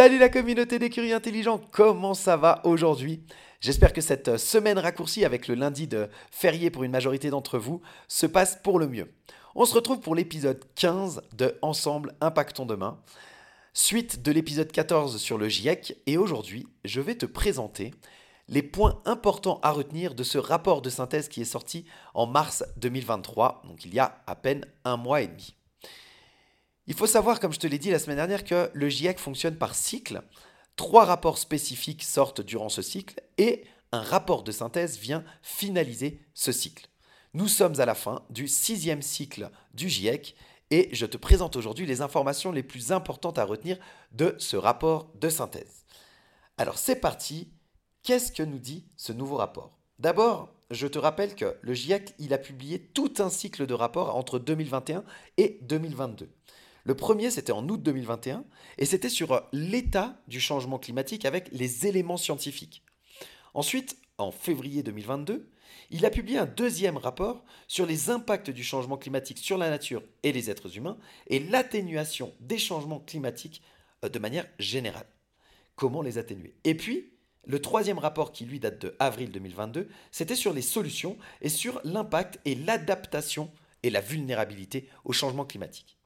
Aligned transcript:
Salut 0.00 0.16
la 0.16 0.30
communauté 0.30 0.78
des 0.78 0.88
curieux 0.88 1.14
intelligents, 1.14 1.60
comment 1.72 2.14
ça 2.14 2.38
va 2.38 2.62
aujourd'hui? 2.64 3.22
J'espère 3.60 3.92
que 3.92 4.00
cette 4.00 4.38
semaine 4.38 4.78
raccourcie 4.78 5.26
avec 5.26 5.46
le 5.46 5.54
lundi 5.54 5.86
de 5.86 6.08
férié 6.30 6.70
pour 6.70 6.84
une 6.84 6.90
majorité 6.90 7.28
d'entre 7.28 7.58
vous 7.58 7.82
se 8.08 8.24
passe 8.24 8.58
pour 8.62 8.78
le 8.78 8.88
mieux. 8.88 9.12
On 9.54 9.66
se 9.66 9.74
retrouve 9.74 10.00
pour 10.00 10.14
l'épisode 10.14 10.64
15 10.76 11.20
de 11.36 11.58
Ensemble 11.60 12.14
Impactons 12.22 12.64
demain, 12.64 12.98
suite 13.74 14.22
de 14.22 14.32
l'épisode 14.32 14.72
14 14.72 15.18
sur 15.18 15.36
le 15.36 15.50
GIEC, 15.50 15.98
et 16.06 16.16
aujourd'hui 16.16 16.66
je 16.86 17.02
vais 17.02 17.16
te 17.16 17.26
présenter 17.26 17.92
les 18.48 18.62
points 18.62 19.02
importants 19.04 19.60
à 19.62 19.70
retenir 19.70 20.14
de 20.14 20.22
ce 20.22 20.38
rapport 20.38 20.80
de 20.80 20.88
synthèse 20.88 21.28
qui 21.28 21.42
est 21.42 21.44
sorti 21.44 21.84
en 22.14 22.26
mars 22.26 22.64
2023, 22.78 23.64
donc 23.68 23.84
il 23.84 23.92
y 23.92 23.98
a 23.98 24.22
à 24.26 24.34
peine 24.34 24.64
un 24.86 24.96
mois 24.96 25.20
et 25.20 25.26
demi. 25.26 25.59
Il 26.90 26.96
faut 26.96 27.06
savoir, 27.06 27.38
comme 27.38 27.52
je 27.52 27.60
te 27.60 27.68
l'ai 27.68 27.78
dit 27.78 27.92
la 27.92 28.00
semaine 28.00 28.16
dernière, 28.16 28.42
que 28.42 28.68
le 28.74 28.88
GIEC 28.88 29.20
fonctionne 29.20 29.54
par 29.54 29.76
cycle. 29.76 30.22
Trois 30.74 31.04
rapports 31.04 31.38
spécifiques 31.38 32.02
sortent 32.02 32.40
durant 32.40 32.68
ce 32.68 32.82
cycle 32.82 33.22
et 33.38 33.62
un 33.92 34.02
rapport 34.02 34.42
de 34.42 34.50
synthèse 34.50 34.98
vient 34.98 35.22
finaliser 35.40 36.20
ce 36.34 36.50
cycle. 36.50 36.88
Nous 37.32 37.46
sommes 37.46 37.78
à 37.78 37.86
la 37.86 37.94
fin 37.94 38.24
du 38.28 38.48
sixième 38.48 39.02
cycle 39.02 39.52
du 39.72 39.88
GIEC 39.88 40.34
et 40.72 40.88
je 40.90 41.06
te 41.06 41.16
présente 41.16 41.54
aujourd'hui 41.54 41.86
les 41.86 42.00
informations 42.00 42.50
les 42.50 42.64
plus 42.64 42.90
importantes 42.90 43.38
à 43.38 43.44
retenir 43.44 43.78
de 44.10 44.34
ce 44.38 44.56
rapport 44.56 45.12
de 45.14 45.28
synthèse. 45.28 45.84
Alors 46.58 46.76
c'est 46.76 46.96
parti, 46.96 47.52
qu'est-ce 48.02 48.32
que 48.32 48.42
nous 48.42 48.58
dit 48.58 48.84
ce 48.96 49.12
nouveau 49.12 49.36
rapport? 49.36 49.78
D'abord, 50.00 50.52
je 50.72 50.88
te 50.88 50.98
rappelle 50.98 51.36
que 51.36 51.56
le 51.60 51.72
GIEC, 51.72 52.14
il 52.18 52.34
a 52.34 52.38
publié 52.38 52.80
tout 52.80 53.14
un 53.18 53.30
cycle 53.30 53.66
de 53.66 53.74
rapports 53.74 54.16
entre 54.16 54.40
2021 54.40 55.04
et 55.36 55.60
2022. 55.62 56.28
Le 56.84 56.94
premier, 56.94 57.30
c'était 57.30 57.52
en 57.52 57.68
août 57.68 57.82
2021, 57.82 58.44
et 58.78 58.86
c'était 58.86 59.08
sur 59.08 59.32
euh, 59.32 59.40
l'état 59.52 60.20
du 60.28 60.40
changement 60.40 60.78
climatique 60.78 61.24
avec 61.24 61.48
les 61.52 61.86
éléments 61.86 62.16
scientifiques. 62.16 62.82
Ensuite, 63.54 63.96
en 64.18 64.30
février 64.30 64.82
2022, 64.82 65.50
il 65.90 66.06
a 66.06 66.10
publié 66.10 66.38
un 66.38 66.46
deuxième 66.46 66.96
rapport 66.96 67.44
sur 67.68 67.86
les 67.86 68.10
impacts 68.10 68.50
du 68.50 68.62
changement 68.62 68.96
climatique 68.96 69.38
sur 69.38 69.58
la 69.58 69.70
nature 69.70 70.02
et 70.22 70.32
les 70.32 70.50
êtres 70.50 70.76
humains 70.76 70.98
et 71.26 71.38
l'atténuation 71.38 72.32
des 72.40 72.58
changements 72.58 73.00
climatiques 73.00 73.62
euh, 74.04 74.08
de 74.08 74.18
manière 74.18 74.46
générale. 74.58 75.06
Comment 75.76 76.02
les 76.02 76.18
atténuer? 76.18 76.54
Et 76.64 76.74
puis, 76.74 77.12
le 77.46 77.60
troisième 77.60 77.98
rapport 77.98 78.32
qui 78.32 78.44
lui 78.44 78.60
date 78.60 78.80
de 78.80 78.94
avril 78.98 79.30
2022, 79.32 79.88
c'était 80.12 80.34
sur 80.34 80.52
les 80.52 80.62
solutions 80.62 81.16
et 81.40 81.48
sur 81.48 81.80
l'impact 81.84 82.38
et 82.44 82.54
l'adaptation 82.54 83.50
et 83.82 83.90
la 83.90 84.00
vulnérabilité 84.00 84.88
au 85.04 85.12
changement 85.12 85.46
climatique. 85.46 85.99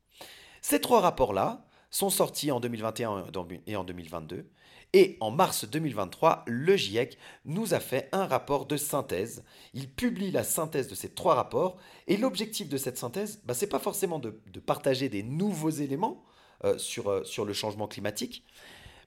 Ces 0.67 0.81
trois 0.81 1.03
rapports-là 1.03 1.67
sont 1.91 2.09
sortis 2.09 2.51
en 2.51 2.59
2021 2.59 3.27
et 3.67 3.77
en 3.77 3.85
2022. 3.85 4.49
Et 4.95 5.19
en 5.21 5.31
mars 5.31 5.67
2023, 5.69 6.43
le 6.47 6.75
GIEC 6.75 7.19
nous 7.45 7.75
a 7.75 7.81
fait 7.81 8.09
un 8.13 8.25
rapport 8.25 8.65
de 8.65 8.79
synthèse. 8.79 9.45
Il 9.75 9.91
publie 9.91 10.31
la 10.31 10.43
synthèse 10.43 10.89
de 10.89 10.95
ces 10.95 11.11
trois 11.11 11.35
rapports. 11.35 11.77
Et 12.07 12.17
l'objectif 12.17 12.71
de 12.71 12.79
cette 12.79 12.97
synthèse, 12.97 13.43
bah, 13.45 13.53
ce 13.53 13.67
n'est 13.67 13.69
pas 13.69 13.79
forcément 13.79 14.19
de, 14.19 14.31
partager 14.65 15.11
des 15.11 15.23
nouveaux 15.23 15.69
éléments 15.69 16.25
euh, 16.65 16.79
sur, 16.79 17.11
euh, 17.11 17.25
sur 17.25 17.45
le 17.45 17.53
changement 17.53 17.87
climatique, 17.87 18.43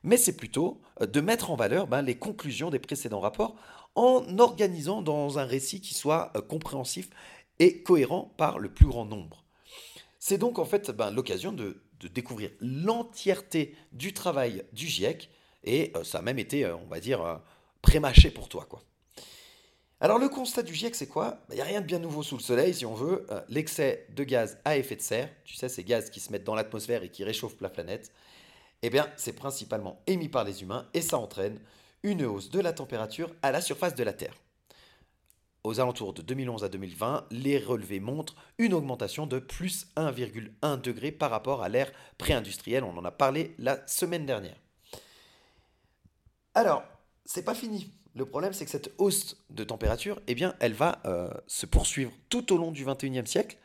mais 0.03 0.17
c'est 0.17 0.37
plutôt 0.37 0.79
euh, 1.01 1.07
de 1.07 1.21
mettre 1.21 1.49
en 1.49 1.55
valeur 1.55 1.87
bah, 1.87 2.03
les 2.03 2.19
conclusions 2.19 2.69
des 2.69 2.77
précédents 2.77 3.19
rapports 3.19 3.55
en 3.95 4.37
organisant 4.37 5.01
dans 5.01 5.39
un 5.39 5.45
récit 5.45 5.81
qui 5.81 5.95
soit 5.95 6.31
compréhensif 6.49 7.09
et 7.57 7.81
cohérent 7.81 8.31
par 8.37 8.59
le 8.59 8.71
plus 8.71 8.85
grand 8.85 9.05
nombre. 9.05 9.46
C'est 10.19 10.37
donc 10.37 10.59
en 10.59 10.65
fait 10.65 10.91
ben, 10.91 11.11
l'occasion 11.11 11.51
de, 11.51 11.81
découvrir 12.13 12.51
l'entièreté 12.59 13.75
du 13.91 14.13
travail 14.13 14.63
du 14.73 14.87
GIEC 14.87 15.29
et 15.63 15.91
euh, 15.95 16.03
ça 16.03 16.19
a 16.19 16.21
même 16.21 16.39
été, 16.39 16.65
euh, 16.65 16.75
on 16.75 16.87
va 16.87 16.99
dire, 16.99 17.21
euh, 17.23 17.35
prémâché 17.81 18.29
pour 18.31 18.49
toi. 18.49 18.65
quoi. 18.69 18.81
Alors 19.99 20.19
le 20.19 20.29
constat 20.29 20.63
du 20.63 20.73
GIEC, 20.73 20.95
c'est 20.95 21.07
quoi? 21.07 21.39
Il 21.45 21.49
ben, 21.49 21.55
n'y 21.55 21.61
a 21.61 21.65
rien 21.65 21.81
de 21.81 21.85
bien 21.85 21.99
nouveau 21.99 22.23
sous 22.23 22.37
le 22.37 22.41
soleil, 22.41 22.73
si 22.73 22.85
on 22.85 22.93
veut. 22.93 23.25
L'excès 23.49 24.07
de 24.09 24.23
gaz 24.23 24.59
à 24.63 24.77
effet 24.77 24.95
de 24.95 25.01
serre, 25.01 25.29
tu 25.43 25.55
sais, 25.55 25.69
ces 25.69 25.83
gaz 25.83 26.09
qui 26.09 26.19
se 26.19 26.31
mettent 26.31 26.43
dans 26.43 26.55
l'atmosphère 26.55 27.03
et 27.03 27.09
qui 27.09 27.23
réchauffent 27.23 27.61
la 27.61 27.69
planète, 27.69 28.11
eh 28.83 28.89
bien, 28.89 29.11
c'est 29.17 29.33
principalement 29.33 30.01
émis 30.05 30.29
par 30.29 30.43
les 30.43 30.61
humains 30.61 30.87
et 30.93 31.01
ça 31.01 31.17
entraîne 31.17 31.59
une 32.03 32.23
hausse 32.23 32.51
de 32.51 32.59
la 32.59 32.73
température 32.73 33.33
à 33.41 33.51
la 33.51 33.59
surface 33.59 33.95
de 33.95 34.03
la 34.03 34.13
Terre 34.13 34.35
aux 35.63 35.79
alentours 35.79 36.13
de 36.13 36.21
2011 36.21 36.63
à 36.63 36.69
2020, 36.69 37.27
les 37.31 37.57
relevés 37.57 37.99
montrent 37.99 38.35
une 38.57 38.73
augmentation 38.73 39.27
de 39.27 39.39
plus 39.39 39.87
1,1 39.95 40.81
degré 40.81 41.11
par 41.11 41.31
rapport 41.31 41.63
à 41.63 41.69
l'ère 41.69 41.91
pré-industrielle. 42.17 42.83
On 42.83 42.97
en 42.97 43.05
a 43.05 43.11
parlé 43.11 43.55
la 43.59 43.85
semaine 43.87 44.25
dernière. 44.25 44.57
Alors, 46.55 46.83
c'est 47.25 47.43
pas 47.43 47.53
fini. 47.53 47.91
Le 48.15 48.25
problème, 48.25 48.53
c'est 48.53 48.65
que 48.65 48.71
cette 48.71 48.91
hausse 48.97 49.37
de 49.51 49.63
température, 49.63 50.19
eh 50.27 50.33
bien, 50.33 50.55
elle 50.59 50.73
va 50.73 50.99
euh, 51.05 51.29
se 51.45 51.67
poursuivre 51.67 52.11
tout 52.29 52.51
au 52.51 52.57
long 52.57 52.71
du 52.71 52.83
21e 52.83 53.27
siècle, 53.27 53.57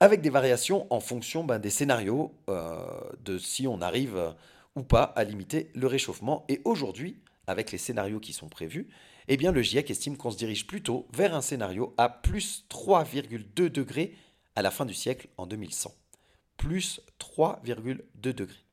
avec 0.00 0.20
des 0.20 0.30
variations 0.30 0.86
en 0.90 1.00
fonction 1.00 1.42
ben, 1.42 1.58
des 1.58 1.70
scénarios 1.70 2.34
euh, 2.50 2.76
de 3.24 3.38
si 3.38 3.66
on 3.66 3.80
arrive 3.80 4.16
euh, 4.16 4.30
ou 4.76 4.82
pas 4.82 5.04
à 5.04 5.24
limiter 5.24 5.70
le 5.74 5.86
réchauffement. 5.86 6.44
Et 6.48 6.60
aujourd'hui, 6.64 7.16
avec 7.46 7.72
les 7.72 7.78
scénarios 7.78 8.20
qui 8.20 8.34
sont 8.34 8.48
prévus, 8.48 8.88
eh 9.28 9.36
le 9.36 9.62
GIEC 9.62 9.90
estime 9.90 10.16
qu'on 10.16 10.30
se 10.30 10.38
dirige 10.38 10.66
plutôt 10.66 11.06
vers 11.12 11.34
un 11.34 11.42
scénario 11.42 11.94
à 11.98 12.08
plus 12.08 12.64
3,2 12.70 13.68
degrés 13.68 14.16
à 14.56 14.62
la 14.62 14.70
fin 14.70 14.86
du 14.86 14.94
siècle 14.94 15.28
en 15.36 15.46
2100. 15.46 15.94
Plus 16.56 17.00
3,2 17.20 18.00
degrés. 18.14 18.64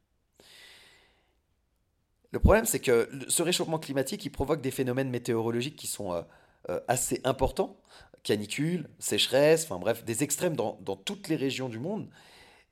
Le 2.32 2.40
problème, 2.40 2.66
c'est 2.66 2.80
que 2.80 3.10
ce 3.28 3.44
réchauffement 3.44 3.80
climatique, 3.80 4.26
il 4.26 4.30
provoque 4.30 4.62
des 4.62 4.72
phénomènes 4.72 5.10
météorologiques 5.10 5.76
qui 5.76 5.88
sont 5.88 6.14
euh, 6.14 6.22
euh, 6.70 6.80
assez 6.88 7.22
importants. 7.24 7.78
Canicules, 8.24 8.90
sécheresse, 9.00 9.66
enfin 9.66 9.78
bref, 9.78 10.04
des 10.04 10.24
extrêmes 10.24 10.56
dans, 10.56 10.74
toutes 11.06 11.28
les 11.28 11.36
régions 11.36 11.70
du 11.70 11.80
monde. 11.80 12.10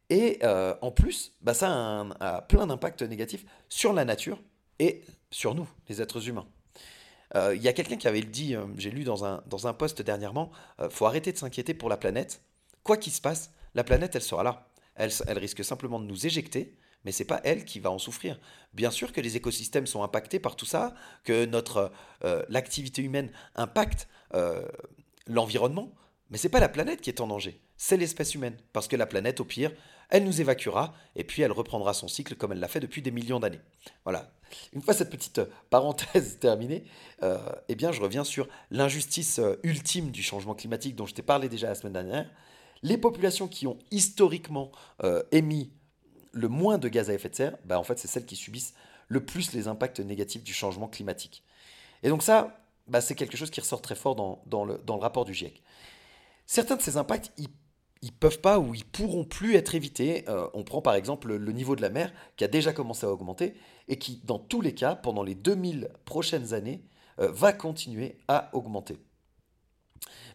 Et 0.10 0.40
euh, 0.44 0.76
en 0.82 0.92
plus, 0.92 1.34
bah, 1.42 1.54
ça 1.54 2.06
a 2.20 2.42
plein 2.42 2.68
d'impacts 2.68 3.04
négatifs 3.04 3.46
sur 3.70 3.94
la 3.94 4.04
nature 4.04 4.42
et 4.80 5.02
sur 5.32 5.56
nous, 5.56 5.68
les 5.88 6.02
êtres 6.02 6.28
humains. 6.28 6.48
Euh, 7.36 7.56
il 7.56 7.62
y 7.62 7.68
a 7.68 7.74
quelqu'un 7.74 7.98
qui 7.98 8.08
avait 8.08 8.22
dit, 8.22 8.56
euh, 8.56 8.66
j'ai 8.78 8.92
lu 8.92 9.04
dans 9.04 9.26
un, 9.26 9.44
dans 9.48 9.68
un 9.68 9.74
post 9.74 10.02
dernièrement, 10.02 10.52
euh, 10.80 10.90
faut 10.90 11.06
arrêter 11.06 11.32
de 11.32 11.38
s'inquiéter 11.38 11.74
pour 11.74 11.90
la 11.90 11.98
planète. 11.98 12.42
Quoi 12.84 12.98
qu'il 12.98 13.14
se 13.14 13.22
passe, 13.22 13.52
la 13.74 13.84
planète, 13.84 14.16
elle 14.16 14.22
sera 14.22 14.44
là. 14.44 14.68
Elle, 14.96 15.12
elle 15.28 15.40
risque 15.40 15.64
simplement 15.64 16.00
de 16.00 16.06
nous 16.06 16.26
éjecter, 16.28 16.78
mais 17.04 17.12
c'est 17.12 17.26
pas 17.26 17.42
elle 17.44 17.66
qui 17.66 17.80
va 17.80 17.90
en 17.90 17.98
souffrir. 17.98 18.40
Bien 18.74 18.92
sûr 18.92 19.12
que 19.12 19.22
les 19.22 19.36
écosystèmes 19.36 19.88
sont 19.88 20.04
impactés 20.04 20.40
par 20.40 20.56
tout 20.56 20.66
ça, 20.66 20.94
que 21.24 21.46
notre 21.46 21.92
l'activité 22.50 23.02
humaine 23.02 23.32
impacte 23.56 24.08
l'environnement, 25.26 25.96
mais 26.30 26.38
c'est 26.38 26.50
pas 26.50 26.60
la 26.60 26.70
planète 26.70 27.02
qui 27.02 27.10
est 27.10 27.22
en 27.22 27.28
danger, 27.28 27.60
c'est 27.76 27.98
l'espèce 27.98 28.36
humaine. 28.36 28.56
Parce 28.72 28.88
que 28.88 28.96
la 28.96 29.08
planète, 29.08 29.40
au 29.40 29.46
pire, 29.46 29.72
elle 30.10 30.24
nous 30.24 30.42
évacuera 30.42 30.94
et 31.16 31.24
puis 31.24 31.42
elle 31.42 31.52
reprendra 31.52 31.94
son 31.94 32.08
cycle 32.08 32.36
comme 32.36 32.52
elle 32.52 32.60
l'a 32.60 32.68
fait 32.68 32.80
depuis 32.80 33.02
des 33.02 33.12
millions 33.12 33.40
d'années. 33.40 33.62
Voilà. 34.04 34.32
Une 34.74 34.82
fois 34.82 34.94
cette 34.94 35.10
petite 35.10 35.42
parenthèse 35.70 36.38
terminée, 36.42 36.84
euh, 37.24 37.38
eh 37.70 37.76
bien, 37.76 37.92
je 37.92 38.02
reviens 38.02 38.24
sur 38.24 38.48
l'injustice 38.72 39.40
euh, 39.40 39.56
ultime 39.64 40.12
du 40.12 40.24
changement 40.24 40.56
climatique 40.56 40.96
dont 40.96 41.06
je 41.06 41.14
t'ai 41.14 41.24
parlé 41.24 41.50
déjà 41.50 41.68
la 41.68 41.76
semaine 41.76 41.94
dernière. 41.94 42.30
Les 42.84 42.98
populations 42.98 43.48
qui 43.48 43.66
ont 43.66 43.80
historiquement 43.92 44.72
euh, 45.04 45.24
émis 45.32 45.72
le 46.32 46.50
moins 46.50 46.78
de 46.78 46.90
gaz 46.90 47.10
à 47.10 47.14
effet 47.14 47.30
de 47.30 47.36
serre, 47.36 47.58
bah, 47.66 47.80
en 47.80 47.84
fait, 47.84 47.98
c'est 47.98 48.08
celles 48.08 48.26
qui 48.26 48.36
subissent 48.36 48.74
le 49.08 49.24
plus 49.26 49.54
les 49.54 49.68
impacts 49.68 50.00
négatifs 50.00 50.44
du 50.44 50.54
changement 50.54 50.88
climatique. 50.88 51.44
Et 52.02 52.10
donc 52.10 52.24
ça, 52.24 52.60
bah, 52.88 53.02
c'est 53.02 53.16
quelque 53.16 53.38
chose 53.38 53.52
qui 53.52 53.62
ressort 53.62 53.82
très 53.82 53.96
fort 53.96 54.16
dans, 54.16 54.66
le, 54.66 54.80
rapport 54.90 55.26
du 55.26 55.34
GIEC. 55.34 55.64
Certains 56.46 56.76
de 56.76 56.82
ces 56.82 56.98
impacts, 56.98 57.32
ils, 57.38 57.48
ne 58.12 58.18
peuvent 58.18 58.42
pas 58.42 58.60
ou 58.60 58.74
ils 58.74 58.86
pourront 58.86 59.24
plus 59.24 59.56
être 59.56 59.76
évités. 59.76 60.26
Euh, 60.30 60.48
on 60.54 60.64
prend 60.64 60.82
par 60.82 60.96
exemple 60.96 61.34
le 61.34 61.52
niveau 61.52 61.76
de 61.76 61.82
la 61.82 61.90
mer 61.90 62.12
qui 62.38 62.44
a 62.44 62.48
déjà 62.48 62.74
commencé 62.74 63.06
à 63.06 63.12
augmenter 63.12 63.54
et 63.88 63.98
qui, 63.98 64.22
dans 64.24 64.40
tous 64.40 64.62
les 64.62 64.74
cas, 64.74 64.96
pendant 64.96 65.24
les 65.24 65.36
2000 65.36 65.90
prochaines 66.06 66.54
années, 66.54 66.84
euh, 67.20 67.32
va 67.32 67.54
continuer 67.54 68.18
à 68.28 68.50
augmenter. 68.54 68.98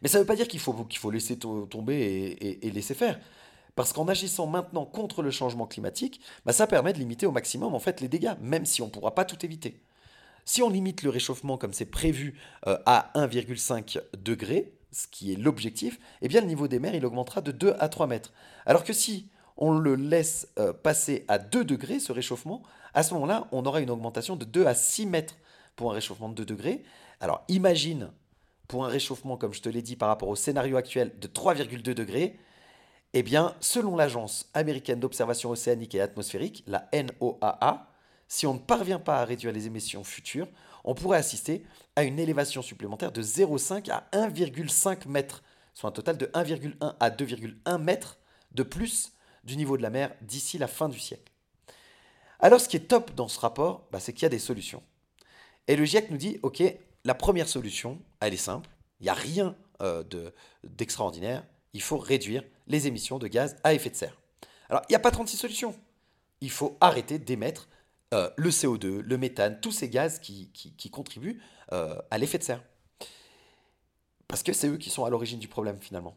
Mais 0.02 0.08
ça 0.08 0.18
ne 0.18 0.22
veut 0.22 0.26
pas 0.26 0.36
dire 0.36 0.48
qu'il 0.48 0.60
faut, 0.60 0.74
faut 0.94 1.10
laisser 1.10 1.38
tomber 1.38 2.36
et, 2.40 2.70
laisser 2.70 2.94
faire. 2.94 3.18
Parce 3.74 3.92
qu'en 3.92 4.08
agissant 4.08 4.46
maintenant 4.46 4.86
contre 4.86 5.22
le 5.22 5.30
changement 5.30 5.66
climatique, 5.66 6.20
bah, 6.44 6.52
ça 6.52 6.66
permet 6.66 6.92
de 6.92 6.98
limiter 6.98 7.26
au 7.26 7.32
maximum 7.32 7.74
en 7.74 7.78
fait 7.78 8.00
les 8.00 8.08
dégâts, 8.08 8.34
même 8.40 8.64
si 8.64 8.82
on 8.82 8.86
ne 8.86 8.90
pourra 8.90 9.14
pas 9.14 9.24
tout 9.24 9.44
éviter. 9.44 9.82
Si 10.44 10.62
on 10.62 10.70
limite 10.70 11.02
le 11.02 11.10
réchauffement 11.10 11.58
comme 11.58 11.72
c'est 11.72 11.84
prévu 11.84 12.38
euh, 12.66 12.78
à 12.86 13.10
1,5 13.14 14.00
degré, 14.16 14.77
ce 14.92 15.06
qui 15.06 15.32
est 15.32 15.36
l'objectif, 15.36 15.98
eh 16.22 16.28
bien 16.28 16.40
le 16.40 16.46
niveau 16.46 16.68
des 16.68 16.78
mers 16.78 16.94
il 16.94 17.04
augmentera 17.04 17.40
de 17.40 17.52
2 17.52 17.74
à 17.78 17.88
3 17.88 18.06
mètres. 18.06 18.32
Alors 18.66 18.84
que 18.84 18.92
si 18.92 19.28
on 19.56 19.72
le 19.72 19.96
laisse 19.96 20.48
euh, 20.58 20.72
passer 20.72 21.24
à 21.28 21.38
2 21.38 21.64
degrés, 21.64 21.98
ce 21.98 22.12
réchauffement, 22.12 22.62
à 22.94 23.02
ce 23.02 23.14
moment-là, 23.14 23.48
on 23.52 23.64
aura 23.66 23.80
une 23.80 23.90
augmentation 23.90 24.36
de 24.36 24.44
2 24.44 24.66
à 24.66 24.74
6 24.74 25.06
mètres 25.06 25.34
pour 25.76 25.90
un 25.90 25.94
réchauffement 25.94 26.28
de 26.28 26.34
2 26.34 26.44
degrés. 26.44 26.82
Alors 27.20 27.42
imagine 27.48 28.10
pour 28.68 28.84
un 28.84 28.88
réchauffement, 28.88 29.36
comme 29.36 29.54
je 29.54 29.62
te 29.62 29.68
l'ai 29.68 29.82
dit, 29.82 29.96
par 29.96 30.08
rapport 30.08 30.28
au 30.28 30.36
scénario 30.36 30.76
actuel 30.76 31.18
de 31.18 31.26
3,2 31.26 31.94
degrés, 31.94 32.38
eh 33.14 33.22
bien, 33.22 33.54
selon 33.60 33.96
l'Agence 33.96 34.50
américaine 34.52 35.00
d'observation 35.00 35.50
océanique 35.50 35.94
et 35.94 36.00
atmosphérique, 36.00 36.62
la 36.66 36.88
NOAA, 36.92 37.90
si 38.28 38.46
on 38.46 38.54
ne 38.54 38.58
parvient 38.58 38.98
pas 38.98 39.20
à 39.20 39.24
réduire 39.24 39.52
les 39.52 39.66
émissions 39.66 40.04
futures, 40.04 40.48
on 40.84 40.94
pourrait 40.94 41.18
assister 41.18 41.64
à 41.98 42.04
une 42.04 42.20
élévation 42.20 42.62
supplémentaire 42.62 43.10
de 43.10 43.20
0,5 43.20 43.90
à 43.90 44.06
1,5 44.12 45.08
mètres, 45.08 45.42
soit 45.74 45.90
un 45.90 45.92
total 45.92 46.16
de 46.16 46.26
1,1 46.26 46.94
à 47.00 47.10
2,1 47.10 47.78
mètres 47.78 48.18
de 48.52 48.62
plus 48.62 49.14
du 49.42 49.56
niveau 49.56 49.76
de 49.76 49.82
la 49.82 49.90
mer 49.90 50.14
d'ici 50.22 50.58
la 50.58 50.68
fin 50.68 50.88
du 50.88 51.00
siècle. 51.00 51.32
Alors 52.38 52.60
ce 52.60 52.68
qui 52.68 52.76
est 52.76 52.86
top 52.86 53.16
dans 53.16 53.26
ce 53.26 53.40
rapport, 53.40 53.88
bah, 53.90 53.98
c'est 53.98 54.12
qu'il 54.12 54.22
y 54.22 54.26
a 54.26 54.28
des 54.28 54.38
solutions. 54.38 54.84
Et 55.66 55.74
le 55.74 55.84
GIEC 55.84 56.12
nous 56.12 56.18
dit, 56.18 56.38
OK, 56.44 56.62
la 57.04 57.14
première 57.14 57.48
solution, 57.48 58.00
elle 58.20 58.32
est 58.32 58.36
simple. 58.36 58.70
Il 59.00 59.04
n'y 59.04 59.10
a 59.10 59.14
rien 59.14 59.56
euh, 59.82 60.04
d'extraordinaire. 60.62 61.42
il 61.72 61.82
faut 61.82 61.98
réduire 61.98 62.44
les 62.68 62.86
émissions 62.86 63.18
de 63.18 63.26
gaz 63.26 63.56
à 63.64 63.74
effet 63.74 63.90
de 63.90 63.96
serre. 63.96 64.16
Alors, 64.70 64.82
il 64.88 64.92
n'y 64.92 64.96
a 64.96 65.00
pas 65.00 65.10
36 65.10 65.36
solutions. 65.36 65.74
Il 66.42 66.52
faut 66.52 66.76
arrêter 66.80 67.18
d'émettre 67.18 67.68
euh, 68.14 68.30
le 68.36 68.50
CO2, 68.50 69.00
le 69.00 69.18
méthane, 69.18 69.60
tous 69.60 69.72
ces 69.72 69.88
gaz 69.88 70.18
qui, 70.18 70.50
contribuent 70.90 71.40
euh, 71.72 71.94
à 72.10 72.18
l'effet 72.18 72.38
de 72.38 72.42
serre. 72.42 72.62
Parce 74.26 74.42
que 74.42 74.52
c'est 74.52 74.68
eux 74.68 74.76
qui 74.76 74.90
sont 74.90 75.04
à 75.04 75.10
l'origine 75.10 75.38
du 75.38 75.48
problème 75.48 75.78
finalement. 75.80 76.16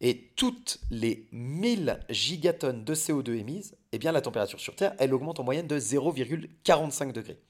Et 0.00 0.30
toutes 0.36 0.78
les 0.90 1.26
1000 1.32 2.00
gigatonnes 2.08 2.84
de 2.84 2.94
CO2 2.94 3.32
émises, 3.36 3.76
eh 3.92 3.98
bien 3.98 4.12
la 4.12 4.20
température 4.20 4.60
sur 4.60 4.76
Terre, 4.76 4.94
elle 4.98 5.12
augmente 5.12 5.40
en 5.40 5.44
moyenne 5.44 5.66
de 5.66 5.78
0,45 5.78 7.12
degrés. 7.12 7.40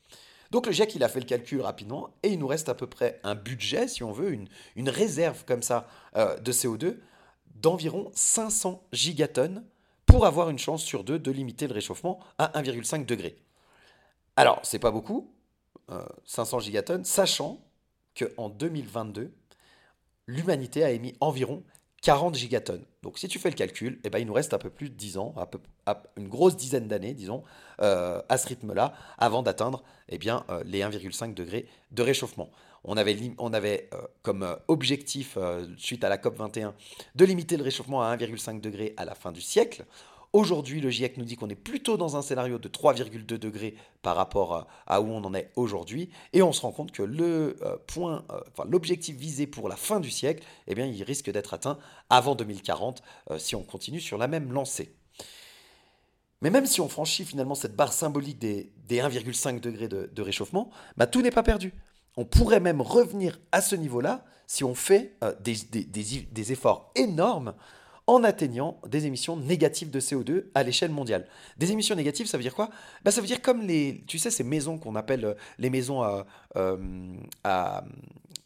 Donc 0.51 0.67
le 0.67 0.73
GIEC, 0.73 0.95
il 0.95 1.05
a 1.05 1.09
fait 1.09 1.21
le 1.21 1.27
calcul 1.27 1.61
rapidement 1.61 2.11
et 2.23 2.31
il 2.31 2.39
nous 2.39 2.47
reste 2.47 2.71
à 2.71 2.75
peu 2.75 2.87
près 2.87 3.21
un 3.23 3.35
budget, 3.35 3.87
si 3.87 4.03
on 4.03 4.13
veut, 4.13 4.33
une, 4.77 4.89
réserve 4.89 5.45
comme 5.45 5.63
ça 5.63 5.87
euh, 6.17 6.39
de 6.39 6.53
CO2 6.53 6.97
d'environ 7.55 8.11
500 8.15 8.83
gigatonnes 8.93 9.65
pour 10.07 10.25
avoir 10.25 10.49
une 10.49 10.59
chance 10.59 10.83
sur 10.83 11.05
deux 11.05 11.19
de 11.19 11.31
limiter 11.31 11.67
le 11.67 11.75
réchauffement 11.75 12.19
à 12.39 12.59
1,5 12.59 13.05
degré. 13.05 13.37
Alors, 14.39 14.61
c'est 14.63 14.79
pas 14.79 14.93
beaucoup, 14.93 15.35
500 16.25 16.59
euh, 16.59 16.61
gigatonnes, 16.61 17.05
sachant 17.05 17.59
qu'en 18.17 18.49
2022, 18.49 19.33
l'humanité 20.29 20.85
a 20.85 20.93
émis 20.93 21.17
environ 21.19 21.65
40 22.03 22.37
gigatonnes. 22.37 22.85
Donc 23.03 23.19
si 23.19 23.27
tu 23.27 23.41
fais 23.41 23.51
le 23.51 23.57
calcul, 23.57 23.99
eh 24.05 24.11
ben, 24.11 24.21
il 24.21 24.29
nous 24.29 24.33
reste 24.33 24.55
un 24.55 24.59
peu 24.59 24.71
plus 24.71 24.91
de 24.91 24.95
10 24.95 25.19
ans, 25.19 25.35
une 26.17 26.29
grosse 26.29 26.57
dizaine 26.57 26.87
d'années, 26.87 27.15
disons, 27.15 27.43
euh, 27.81 28.23
à 28.29 28.39
ce 28.39 28.47
rythme-là, 28.47 28.95
avant 29.19 29.43
d'atteindre 29.43 29.83
eh 30.09 30.19
bien, 30.19 30.45
euh, 30.51 30.63
les 30.65 30.83
1,5 30.83 31.35
degrés 31.35 31.67
de 31.91 32.03
réchauffement. 32.05 32.49
On 32.85 32.97
avait, 32.97 33.91
comme 34.23 34.57
objectif, 34.69 35.37
suite 35.77 36.05
à 36.05 36.09
la 36.09 36.17
COP 36.17 36.37
21, 36.37 36.77
de 37.17 37.25
limiter 37.25 37.57
le 37.57 37.65
réchauffement 37.65 38.03
à 38.03 38.17
1,5 38.17 38.61
degré 38.61 38.95
à 38.97 39.05
la 39.05 39.17
fin 39.17 39.33
du 39.33 39.41
siècle. 39.41 39.85
Aujourd'hui, 40.35 40.83
le 40.83 40.91
GIEC 40.91 41.17
nous 41.17 41.25
dit 41.25 41.37
qu'on 41.37 41.49
est 41.49 41.55
plutôt 41.55 41.97
dans 41.97 42.17
un 42.17 42.23
scénario 42.23 42.59
de 42.59 42.69
3,2 42.69 43.25
degrés 43.39 43.75
par 44.03 44.15
rapport 44.15 44.67
à 44.87 45.01
où 45.01 45.07
on 45.07 45.25
en 45.25 45.33
est 45.33 45.51
aujourd'hui. 45.57 46.11
Et 46.35 46.43
on 46.43 46.53
se 46.53 46.61
rend 46.61 46.73
compte 46.73 46.93
que 46.93 47.03
euh, 47.03 47.55
euh, 47.63 48.21
l'objectif 48.69 49.17
visé 49.17 49.47
pour 49.47 49.71
la 49.71 49.77
fin 49.77 50.01
du 50.01 50.11
siècle, 50.11 50.45
eh 50.67 50.75
bien, 50.75 50.85
il 50.85 51.03
risque 51.03 51.31
d'être 51.31 51.55
atteint 51.55 51.79
avant 52.11 52.35
2040 52.35 53.03
euh, 53.31 53.39
si 53.39 53.57
on 53.57 53.63
continue 53.63 54.01
sur 54.01 54.19
la 54.19 54.29
même 54.29 54.53
lancée. 54.53 54.95
Mais 56.43 56.51
même 56.51 56.67
si 56.67 56.83
on 56.83 56.91
franchit 56.91 57.25
finalement 57.25 57.55
cette 57.55 57.75
barre 57.75 57.95
symbolique 57.95 58.39
des, 58.39 58.71
1,5 58.91 59.61
degrés 59.61 59.89
de, 59.89 60.23
réchauffement, 60.23 60.71
bah, 60.99 61.07
tout 61.07 61.23
n'est 61.23 61.31
pas 61.31 61.43
perdu. 61.43 61.73
On 62.19 62.27
pourrait 62.27 62.61
même 62.61 62.83
revenir 62.83 63.41
à 63.51 63.63
ce 63.63 63.77
niveau-là 63.77 64.27
si 64.47 64.63
on 64.63 64.75
fait 64.75 65.17
des, 65.41 66.53
efforts 66.53 66.93
énormes 66.97 67.55
en 68.09 68.25
atteignant 68.25 68.81
des 68.87 69.07
émissions 69.07 69.37
négatives 69.37 69.91
de 69.91 70.01
CO2 70.01 70.47
à 70.55 70.63
l'échelle 70.63 70.91
mondiale. 70.91 71.29
Des 71.59 71.71
émissions 71.73 71.95
négatives, 71.95 72.27
ça 72.27 72.39
veut 72.39 72.43
dire 72.43 72.55
quoi? 72.55 72.71
Bah, 73.05 73.11
Ça 73.11 73.21
veut 73.21 73.27
dire 73.27 73.43
comme 73.43 73.61
les, 73.61 74.03
tu 74.07 74.19
sais, 74.19 74.31
ces 74.31 74.45
maisons 74.45 74.79
qu'on 74.79 74.97
appelle 74.97 75.25
euh, 75.27 75.35
les 75.59 75.69
maisons 75.69 76.03
à, 76.03 76.27
euh, 76.57 77.15
à 77.45 77.85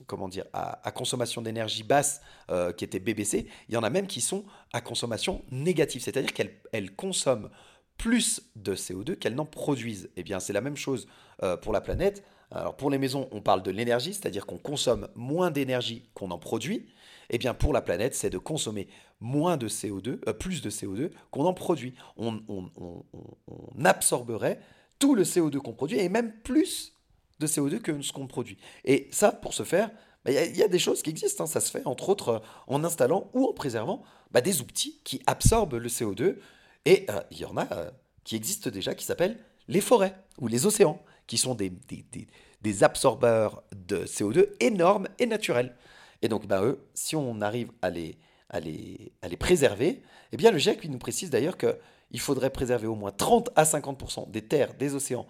comment 0.08 0.28
dire, 0.28 0.44
à, 0.52 0.90
consommation 0.90 1.40
d'énergie 1.40 1.84
basse, 1.84 2.20
euh, 2.50 2.72
qui 2.72 2.84
étaient 2.84 2.98
BBC, 2.98 3.46
il 3.68 3.74
y 3.74 3.76
en 3.78 3.84
a 3.84 3.88
même 3.88 4.08
qui 4.08 4.20
sont 4.20 4.44
à 4.72 4.80
consommation 4.80 5.42
négative, 5.52 6.02
c'est-à-dire 6.02 6.34
qu'elles 6.34 6.94
consomment 6.96 7.48
plus 7.96 8.42
de 8.56 8.74
CO2 8.74 9.14
qu'elles 9.14 9.36
n'en 9.36 9.46
produisent. 9.46 10.10
Eh 10.16 10.24
bien, 10.24 10.40
c'est 10.40 10.52
la 10.52 10.60
même 10.60 10.76
chose 10.76 11.06
pour 11.62 11.72
la 11.72 11.80
planète. 11.80 12.24
Alors, 12.50 12.76
pour 12.76 12.90
les 12.90 12.98
maisons, 12.98 13.28
on 13.32 13.40
parle 13.40 13.62
de 13.62 13.70
l'énergie, 13.70 14.12
c'est-à-dire 14.12 14.44
qu'on 14.44 14.58
consomme 14.58 15.08
moins 15.14 15.50
d'énergie 15.50 16.10
qu'on 16.14 16.30
en 16.30 16.38
produit. 16.38 16.86
Eh 17.32 17.38
bien, 17.38 17.54
pour 17.54 17.72
la 17.72 17.80
planète, 17.80 18.14
c'est 18.14 18.28
de 18.28 18.36
consommer 18.36 18.88
moins 19.18 19.56
de 19.56 19.66
CO2, 19.66 20.20
euh, 20.28 20.32
plus 20.34 20.60
de 20.60 20.68
CO2 20.68 21.10
qu'on 21.30 21.46
en 21.46 21.54
produit. 21.54 21.94
On, 22.18 22.42
absorberait 23.84 24.60
tout 24.98 25.14
le 25.14 25.24
CO2 25.24 25.56
qu'on 25.58 25.72
produit 25.72 25.98
et 25.98 26.08
même 26.10 26.32
plus 26.44 26.92
de 27.40 27.46
CO2 27.46 27.80
que 27.80 28.02
ce 28.02 28.12
qu'on 28.12 28.26
produit. 28.26 28.58
Et 28.84 29.08
ça, 29.10 29.32
pour 29.32 29.54
ce 29.54 29.62
faire, 29.62 29.90
bah, 30.24 30.30
il 30.30 30.56
y, 30.56 30.62
a 30.62 30.68
des 30.68 30.78
choses 30.78 31.02
qui 31.02 31.10
existent. 31.10 31.44
Hein. 31.44 31.46
Ça 31.46 31.60
se 31.60 31.70
fait 31.70 31.84
entre 31.86 32.10
autres 32.10 32.28
euh, 32.28 32.38
en 32.66 32.84
installant 32.84 33.30
ou 33.32 33.46
en 33.46 33.54
préservant 33.54 34.02
bah, 34.30 34.42
des 34.42 34.60
outils 34.60 35.00
qui 35.02 35.22
absorbent 35.26 35.78
le 35.78 35.88
CO2. 35.88 36.36
Et 36.84 37.06
euh, 37.08 37.20
il 37.30 37.38
y 37.38 37.44
en 37.46 37.56
a 37.56 37.66
qui 38.24 38.36
existent 38.36 38.70
déjà 38.70 38.94
qui 38.94 39.04
s'appellent 39.04 39.38
les 39.68 39.80
forêts 39.80 40.14
ou 40.38 40.48
les 40.48 40.66
océans, 40.66 41.02
qui 41.26 41.38
sont 41.38 41.54
des, 41.54 41.72
des 42.60 42.84
absorbeurs 42.84 43.62
de 43.74 44.04
CO2 44.04 44.48
énormes 44.60 45.08
et 45.18 45.26
naturels. 45.26 45.74
Et 46.22 46.28
donc, 46.28 46.46
bah, 46.46 46.62
eux, 46.62 46.86
si 46.94 47.16
on 47.16 47.40
arrive 47.40 47.70
à 47.82 47.90
les, 47.90 48.16
préserver, 49.38 50.02
eh 50.32 50.36
bien, 50.36 50.50
le 50.50 50.58
GIEC 50.58 50.84
nous 50.86 50.98
précise 50.98 51.30
d'ailleurs 51.30 51.56
qu'il 51.58 52.20
faudrait 52.20 52.50
préserver 52.50 52.86
au 52.86 52.94
moins 52.94 53.10
30 53.10 53.50
à 53.56 53.64
50% 53.64 54.30
des 54.30 54.42
terres, 54.42 54.74
des 54.74 54.94
océans 54.94 55.26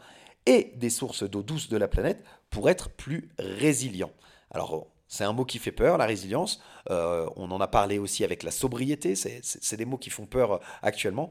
et 0.46 0.72
des 0.76 0.90
sources 0.90 1.22
d'eau 1.22 1.42
douce 1.42 1.68
de 1.68 1.76
la 1.76 1.88
planète 1.88 2.22
pour 2.50 2.68
être 2.68 2.90
plus 2.90 3.30
résilient. 3.38 4.10
Alors, 4.50 4.86
c'est 5.08 5.24
un 5.24 5.32
mot 5.32 5.44
qui 5.44 5.58
fait 5.58 5.72
peur, 5.72 5.98
la 5.98 6.06
résilience. 6.06 6.62
Euh, 6.90 7.28
on 7.36 7.50
en 7.50 7.60
a 7.60 7.68
parlé 7.68 7.98
aussi 7.98 8.24
avec 8.24 8.42
la 8.42 8.50
sobriété. 8.50 9.14
C'est 9.14 9.76
des 9.76 9.84
mots 9.84 9.98
qui 9.98 10.10
font 10.10 10.26
peur 10.26 10.52
euh, 10.52 10.58
actuellement. 10.82 11.30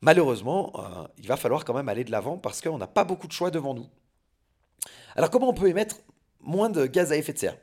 Malheureusement, 0.00 0.72
euh, 0.76 1.06
il 1.18 1.28
va 1.28 1.36
falloir 1.36 1.64
quand 1.64 1.74
même 1.74 1.88
aller 1.88 2.02
de 2.02 2.10
l'avant 2.10 2.36
parce 2.36 2.60
qu'on 2.60 2.78
n'a 2.78 2.88
pas 2.88 3.04
beaucoup 3.04 3.28
de 3.28 3.32
choix 3.32 3.52
devant 3.52 3.74
nous. 3.74 3.86
Alors 5.14 5.30
comment 5.30 5.48
on 5.48 5.54
peut 5.54 5.68
émettre 5.68 5.96
moins 6.40 6.68
de 6.68 6.86
gaz 6.86 7.12
à 7.12 7.16
effet 7.16 7.32
de 7.32 7.38
serre? 7.38 7.56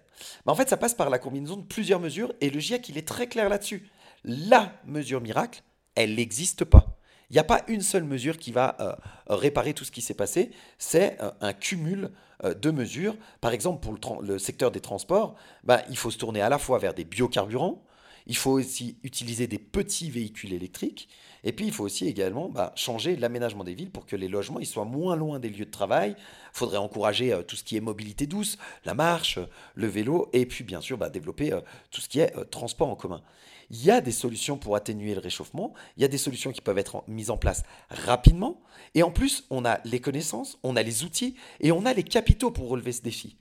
En 0.45 0.55
fait, 0.55 0.69
ça 0.69 0.77
passe 0.77 0.93
par 0.93 1.09
la 1.09 1.19
combinaison 1.19 1.57
de 1.57 1.63
plusieurs 1.63 1.99
mesures 1.99 2.33
et 2.41 2.49
le 2.49 2.59
GIEC, 2.59 2.89
il 2.89 2.97
est 2.97 3.07
très 3.07 3.27
clair 3.27 3.49
là-dessus. 3.49 3.89
La 4.23 4.73
mesure 4.85 5.21
miracle, 5.21 5.63
elle 5.95 6.15
n'existe 6.15 6.65
pas. 6.65 6.99
Il 7.29 7.33
n'y 7.33 7.39
a 7.39 7.43
pas 7.43 7.61
une 7.67 7.81
seule 7.81 8.03
mesure 8.03 8.38
qui 8.38 8.51
va 8.51 8.75
euh, 8.79 8.93
réparer 9.27 9.73
tout 9.73 9.85
ce 9.85 9.91
qui 9.91 10.01
s'est 10.01 10.15
passé, 10.15 10.51
c'est 10.79 11.21
euh, 11.21 11.29
un 11.41 11.53
cumul 11.53 12.09
euh, 12.43 12.55
de 12.55 12.71
mesures. 12.71 13.15
Par 13.39 13.51
exemple, 13.51 13.88
pour 13.99 14.21
le, 14.21 14.39
secteur 14.39 14.71
des 14.71 14.79
transports, 14.79 15.35
bah, 15.63 15.83
il 15.89 15.97
faut 15.97 16.09
se 16.09 16.17
tourner 16.17 16.41
à 16.41 16.49
la 16.49 16.57
fois 16.57 16.79
vers 16.79 16.95
des 16.95 17.03
biocarburants, 17.03 17.83
Il 18.29 18.38
faut 18.38 18.51
aussi 18.51 18.95
utiliser 19.03 19.48
des 19.48 19.57
petits 19.57 20.12
véhicules 20.12 20.53
électriques. 20.53 21.09
Et 21.43 21.51
puis, 21.51 21.65
il 21.65 21.74
faut 21.74 21.83
aussi 21.83 22.07
également 22.07 22.48
bah, 22.48 22.71
changer 22.75 23.15
l'aménagement 23.15 23.63
des 23.63 23.74
villes 23.74 23.89
pour 23.89 24.05
que 24.05 24.15
les 24.15 24.27
logements 24.27 24.63
soient 24.63 24.86
moins 24.86 25.15
loin 25.15 25.39
des 25.39 25.50
lieux 25.50 25.65
de 25.65 25.71
travail. 25.71 26.15
Il 26.17 26.57
faudrait 26.57 26.77
encourager 26.77 27.33
euh, 27.33 27.41
tout 27.41 27.55
ce 27.55 27.63
qui 27.63 27.75
est 27.75 27.81
mobilité 27.81 28.27
douce, 28.27 28.59
la 28.86 28.93
marche, 28.93 29.39
le 29.74 29.88
vélo, 29.88 30.29
et 30.31 30.45
puis 30.45 30.63
bien 30.63 30.79
sûr 30.79 30.98
bah, 30.98 31.09
développer 31.09 31.51
euh, 31.51 31.62
tout 31.89 32.01
ce 32.01 32.07
qui 32.07 32.19
est 32.19 32.38
euh, 32.38 32.43
transport 32.43 32.89
en 32.89 32.95
commun. 32.95 33.24
Il 33.71 33.83
y 33.83 33.89
a 33.89 34.00
des 34.00 34.12
solutions 34.12 34.57
pour 34.57 34.75
atténuer 34.75 35.15
le 35.15 35.21
réchauffement, 35.21 35.74
il 35.98 36.01
y 36.01 36.05
a 36.05 36.07
des 36.07 36.17
solutions 36.19 36.51
qui 36.51 36.62
peuvent 36.62 36.77
être 36.77 37.03
mises 37.07 37.31
en 37.31 37.38
place 37.38 37.63
rapidement, 37.89 38.62
et 38.93 39.01
en 39.01 39.12
plus, 39.12 39.45
on 39.50 39.65
a 39.65 39.79
les 39.86 40.01
connaissances, 40.01 40.59
on 40.62 40.75
a 40.75 40.83
les 40.83 41.03
outils, 41.03 41.36
et 41.62 41.71
on 41.71 41.86
a 41.86 41.93
les 41.93 42.03
capitaux 42.03 42.51
pour 42.51 42.69
relever 42.69 42.91
ce 42.91 43.01
défi. 43.01 43.38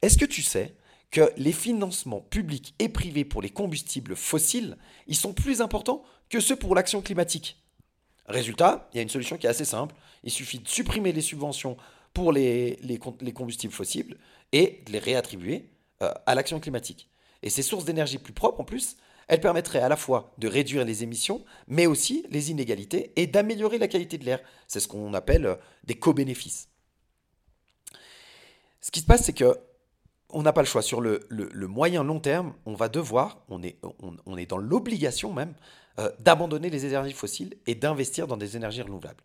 Est-ce 0.00 0.18
que 0.18 0.24
tu 0.24 0.42
sais 0.42 0.74
que 1.12 1.30
les 1.36 1.52
financements 1.52 2.22
publics 2.22 2.74
et 2.78 2.88
privés 2.88 3.24
pour 3.24 3.42
les 3.42 3.50
combustibles 3.50 4.16
fossiles, 4.16 4.76
ils 5.06 5.14
sont 5.14 5.34
plus 5.34 5.60
importants 5.60 6.02
que 6.30 6.40
ceux 6.40 6.56
pour 6.56 6.74
l'action 6.74 7.02
climatique. 7.02 7.62
Résultat, 8.26 8.88
il 8.92 8.96
y 8.96 9.00
a 9.00 9.02
une 9.02 9.10
solution 9.10 9.36
qui 9.36 9.46
est 9.46 9.50
assez 9.50 9.66
simple. 9.66 9.94
Il 10.24 10.30
suffit 10.30 10.58
de 10.58 10.68
supprimer 10.68 11.12
les 11.12 11.20
subventions 11.20 11.76
pour 12.14 12.32
les, 12.32 12.78
les, 12.82 12.98
combustibles 13.32 13.72
fossiles 13.72 14.16
et 14.52 14.82
de 14.86 14.92
les 14.92 14.98
réattribuer 14.98 15.70
euh, 16.02 16.12
à 16.26 16.34
l'action 16.34 16.60
climatique. 16.60 17.08
Et 17.42 17.50
ces 17.50 17.62
sources 17.62 17.84
d'énergie 17.84 18.18
plus 18.18 18.32
propres, 18.32 18.60
en 18.60 18.64
plus, 18.64 18.96
elles 19.28 19.40
permettraient 19.40 19.80
à 19.80 19.88
la 19.88 19.96
fois 19.96 20.32
de 20.38 20.48
réduire 20.48 20.84
les 20.84 21.02
émissions, 21.02 21.44
mais 21.66 21.86
aussi 21.86 22.24
les 22.30 22.50
inégalités 22.50 23.12
et 23.16 23.26
d'améliorer 23.26 23.78
la 23.78 23.88
qualité 23.88 24.16
de 24.18 24.24
l'air. 24.24 24.40
C'est 24.66 24.80
ce 24.80 24.88
qu'on 24.88 25.12
appelle 25.14 25.46
euh, 25.46 25.56
des 25.84 25.94
co-bénéfices. 25.94 26.68
Ce 28.80 28.90
qui 28.90 29.00
se 29.00 29.06
passe, 29.06 29.24
c'est 29.24 29.32
que 29.32 29.58
on 30.32 30.42
n'a 30.42 30.52
pas 30.52 30.62
le 30.62 30.66
choix. 30.66 30.82
Sur 30.82 31.00
le, 31.00 31.20
moyen 31.68 32.04
long 32.04 32.20
terme, 32.20 32.54
on 32.66 32.74
va 32.74 32.88
devoir, 32.88 33.44
on 33.48 33.62
est, 33.62 33.78
on, 34.26 34.36
est 34.36 34.46
dans 34.46 34.58
l'obligation 34.58 35.32
même, 35.32 35.54
euh, 35.98 36.10
d'abandonner 36.20 36.70
les 36.70 36.86
énergies 36.86 37.12
fossiles 37.12 37.54
et 37.66 37.74
d'investir 37.74 38.26
dans 38.26 38.36
des 38.36 38.56
énergies 38.56 38.82
renouvelables. 38.82 39.22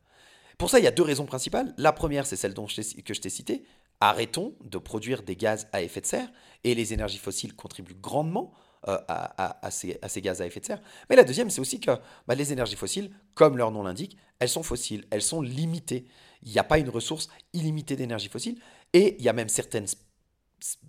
Pour 0.58 0.70
ça, 0.70 0.80
il 0.80 0.86
y 0.86 0.88
a 0.88 0.92
deux 0.92 1.04
raisons 1.04 1.26
principales. 1.26 1.74
La 1.78 1.92
première, 1.92 2.26
c'est 2.26 2.36
celle 2.36 2.54
dont 2.54 2.66
que 2.66 3.14
je 3.14 3.22
t'ai 3.22 3.30
citée. 3.30 3.64
Arrêtons 4.00 4.56
de 4.64 4.78
produire 4.78 5.24
des 5.24 5.36
gaz 5.36 5.68
à 5.72 5.82
effet 5.82 6.02
de 6.02 6.06
serre 6.06 6.30
et 6.64 6.76
les 6.76 6.94
énergies 6.94 7.18
fossiles 7.18 7.56
contribuent 7.56 7.98
grandement 8.00 8.54
euh, 8.88 8.98
à, 9.08 9.72
ces, 9.72 10.00
gaz 10.22 10.42
à 10.42 10.46
effet 10.46 10.60
de 10.60 10.66
serre. 10.66 10.82
Mais 11.10 11.16
la 11.16 11.24
deuxième, 11.24 11.50
c'est 11.50 11.62
aussi 11.62 11.80
que 11.80 11.92
bah, 12.28 12.36
les 12.36 12.54
énergies 12.54 12.76
fossiles, 12.76 13.12
comme 13.34 13.58
leur 13.58 13.72
nom 13.72 13.84
l'indique, 13.84 14.18
elles 14.40 14.50
sont 14.50 14.64
fossiles, 14.64 15.06
elles 15.10 15.22
sont 15.22 15.42
limitées. 15.42 16.08
Il 16.44 16.52
n'y 16.52 16.60
a 16.60 16.64
pas 16.64 16.78
une 16.78 16.90
ressource 16.90 17.28
illimitée 17.54 17.96
d'énergie 17.96 18.30
fossile 18.30 18.60
et 18.94 19.16
il 19.18 19.26
y 19.26 19.30
a 19.30 19.34
même 19.34 19.50
certaines 19.50 19.88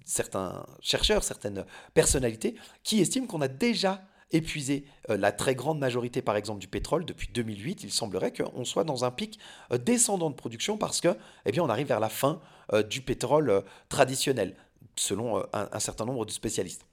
certains 0.04 0.66
chercheurs, 0.80 1.22
certaines 1.22 1.64
personnalités 1.94 2.54
qui 2.82 3.00
estiment 3.00 3.26
qu'on 3.26 3.40
a 3.40 3.48
déjà 3.48 4.02
épuisé 4.30 4.84
euh, 5.10 5.16
la 5.16 5.32
très 5.32 5.54
grande 5.54 5.78
majorité, 5.78 6.22
par 6.22 6.37
exemple, 6.37 6.60
du 6.60 6.68
pétrole 6.68 7.04
depuis 7.04 7.28
2008. 7.32 7.82
Il 7.82 7.92
semblerait 7.92 8.32
qu'on 8.32 8.64
soit 8.64 8.84
dans 8.84 9.04
un 9.04 9.10
pic 9.10 9.38
euh, 9.72 9.78
descendant 9.78 10.30
de 10.30 10.34
production 10.34 10.76
parce 10.76 11.00
que, 11.00 11.16
eh 11.46 11.52
bien, 11.52 11.62
on 11.62 11.68
arrive 11.68 11.88
vers 11.88 12.00
la 12.00 12.08
fin 12.08 12.40
euh, 12.72 12.82
du 12.82 13.00
pétrole 13.00 13.62
traditionnel, 13.88 14.54
selon 14.96 15.42
un, 15.52 15.78
certain 15.78 16.04
nombre 16.04 16.26
de 16.26 16.30
spécialistes. 16.30 16.84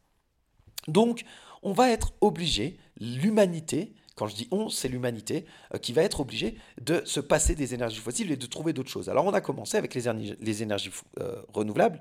Donc, 0.88 1.26
on 1.64 1.74
va 1.74 1.90
être 1.90 2.14
obligé, 2.22 2.78
l'humanité, 3.00 3.96
quand 4.16 4.28
je 4.28 4.36
dis 4.36 4.48
on, 4.52 4.70
c'est 4.70 4.88
l'humanité, 4.88 5.46
qui 5.82 5.92
va 5.92 6.04
être 6.04 6.20
obligée 6.20 6.56
de 6.80 7.02
se 7.06 7.20
passer 7.20 7.56
des 7.56 7.74
énergies 7.74 8.00
fossiles 8.00 8.32
et 8.32 8.38
de 8.38 8.46
trouver 8.46 8.74
d'autres 8.74 8.92
choses. 8.92 9.10
Alors, 9.10 9.26
on 9.26 9.34
a 9.34 9.42
commencé 9.42 9.76
avec 9.78 9.96
les, 9.96 10.62
énergies 10.62 10.92
renouvelables. 11.52 12.00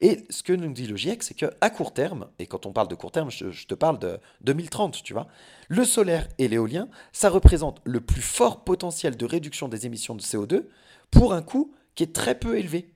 Et 0.00 0.24
ce 0.30 0.42
que 0.42 0.52
nous 0.52 0.72
dit 0.72 0.86
le 0.86 0.96
GIEC, 0.96 1.22
c'est 1.22 1.34
qu'à 1.34 1.70
court 1.70 1.92
terme, 1.92 2.28
et 2.38 2.46
quand 2.46 2.66
on 2.66 2.72
parle 2.72 2.88
de 2.88 2.94
court 2.94 3.10
terme, 3.10 3.30
je, 3.30 3.66
te 3.66 3.74
parle 3.74 3.98
de 3.98 4.20
2030, 4.42 5.02
tu 5.02 5.12
vois, 5.12 5.26
le 5.68 5.84
solaire 5.84 6.28
et 6.38 6.46
l'éolien, 6.46 6.88
ça 7.12 7.30
représente 7.30 7.80
le 7.84 8.00
plus 8.00 8.22
fort 8.22 8.62
potentiel 8.62 9.16
de 9.16 9.26
réduction 9.26 9.68
des 9.68 9.86
émissions 9.86 10.14
de 10.14 10.22
CO2 10.22 10.66
pour 11.10 11.32
un 11.32 11.42
coût 11.42 11.72
qui 11.94 12.04
est 12.04 12.14
très 12.14 12.38
peu 12.38 12.58
élevé. 12.58 12.94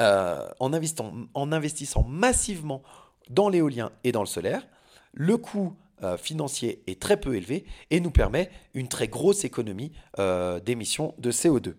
Euh, 0.00 0.48
en, 0.58 0.72
investissant 0.72 2.02
massivement 2.02 2.82
dans 3.30 3.48
l'éolien 3.48 3.92
et 4.02 4.10
dans 4.10 4.22
le 4.22 4.26
solaire, 4.26 4.66
le 5.12 5.36
coût 5.36 5.76
euh, 6.02 6.16
financier 6.16 6.82
est 6.88 7.00
très 7.00 7.16
peu 7.20 7.36
élevé 7.36 7.64
et 7.90 8.00
nous 8.00 8.10
permet 8.10 8.50
une 8.72 8.88
très 8.88 9.06
grosse 9.06 9.44
économie 9.44 9.92
euh, 10.18 10.58
d'émissions 10.58 11.14
de 11.18 11.30
CO2. 11.30 11.74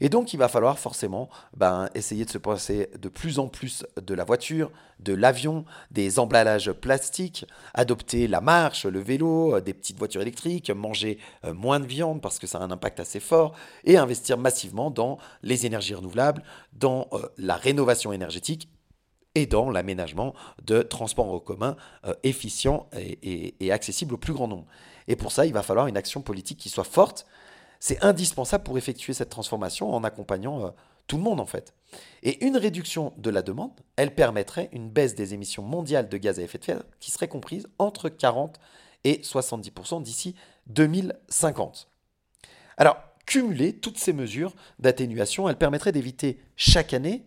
Et 0.00 0.08
donc, 0.08 0.32
il 0.32 0.36
va 0.36 0.48
falloir 0.48 0.78
forcément 0.78 1.28
ben, 1.56 1.88
essayer 1.94 2.24
de 2.24 2.30
se 2.30 2.38
passer 2.38 2.88
de 2.98 3.08
plus 3.08 3.38
en 3.38 3.48
plus 3.48 3.86
de 4.00 4.14
la 4.14 4.24
voiture, 4.24 4.70
de 4.98 5.14
l'avion, 5.14 5.64
des 5.90 6.18
emballages 6.18 6.72
plastiques, 6.72 7.46
adopter 7.74 8.26
la 8.28 8.40
marche, 8.40 8.86
le 8.86 9.00
vélo, 9.00 9.56
euh, 9.56 9.60
des 9.60 9.74
petites 9.74 9.98
voitures 9.98 10.22
électriques, 10.22 10.70
manger 10.70 11.18
euh, 11.44 11.54
moins 11.54 11.80
de 11.80 11.86
viande 11.86 12.20
parce 12.20 12.38
que 12.38 12.46
ça 12.46 12.58
a 12.58 12.62
un 12.62 12.70
impact 12.70 13.00
assez 13.00 13.20
fort, 13.20 13.54
et 13.84 13.96
investir 13.96 14.38
massivement 14.38 14.90
dans 14.90 15.18
les 15.42 15.66
énergies 15.66 15.94
renouvelables, 15.94 16.42
dans 16.72 17.08
euh, 17.12 17.28
la 17.38 17.56
rénovation 17.56 18.12
énergétique 18.12 18.68
et 19.34 19.46
dans 19.46 19.70
l'aménagement 19.70 20.34
de 20.64 20.82
transports 20.82 21.32
en 21.32 21.38
commun 21.38 21.74
efficients 22.22 22.86
et, 22.92 23.54
et 23.60 23.72
accessibles 23.72 24.12
au 24.12 24.18
plus 24.18 24.34
grand 24.34 24.46
nombre. 24.46 24.66
Et 25.08 25.16
pour 25.16 25.32
ça, 25.32 25.46
il 25.46 25.54
va 25.54 25.62
falloir 25.62 25.86
une 25.86 25.96
action 25.96 26.20
politique 26.20 26.58
qui 26.58 26.68
soit 26.68 26.84
forte, 26.84 27.26
c'est 27.82 28.04
indispensable 28.04 28.62
pour 28.62 28.78
effectuer 28.78 29.12
cette 29.12 29.28
transformation 29.28 29.92
en 29.92 30.04
accompagnant 30.04 30.66
euh, 30.66 30.70
tout 31.08 31.16
le 31.16 31.22
monde 31.24 31.40
en 31.40 31.46
fait. 31.46 31.74
Et 32.22 32.46
une 32.46 32.56
réduction 32.56 33.12
de 33.16 33.28
la 33.28 33.42
demande, 33.42 33.72
elle 33.96 34.14
permettrait 34.14 34.68
une 34.70 34.88
baisse 34.88 35.16
des 35.16 35.34
émissions 35.34 35.64
mondiales 35.64 36.08
de 36.08 36.16
gaz 36.16 36.38
à 36.38 36.42
effet 36.42 36.58
de 36.58 36.64
serre 36.64 36.84
qui 37.00 37.10
serait 37.10 37.26
comprise 37.26 37.66
entre 37.80 38.08
40 38.08 38.60
et 39.02 39.14
70% 39.22 40.00
d'ici 40.00 40.36
2050. 40.68 41.88
Alors, 42.76 42.98
cumuler 43.26 43.72
toutes 43.72 43.98
ces 43.98 44.12
mesures 44.12 44.54
d'atténuation, 44.78 45.48
elles 45.48 45.58
permettraient 45.58 45.90
d'éviter 45.90 46.38
chaque 46.54 46.94
année 46.94 47.26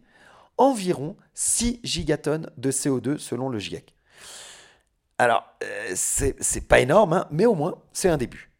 environ 0.55 1.17
6 1.33 1.81
gigatonnes 1.83 2.49
de 2.55 2.71
CO2 2.71 3.17
selon 3.17 3.49
le 3.49 3.59
GIEC. 3.59 3.93
Alors, 5.17 5.43
euh, 5.63 5.91
c'est 5.95 6.67
pas 6.69 6.79
énorme, 6.79 7.11
hein, 7.11 7.27
mais 7.29 7.45
au 7.45 7.55
moins, 7.55 7.81
c'est 7.91 8.07
un 8.07 8.17
début. 8.17 8.54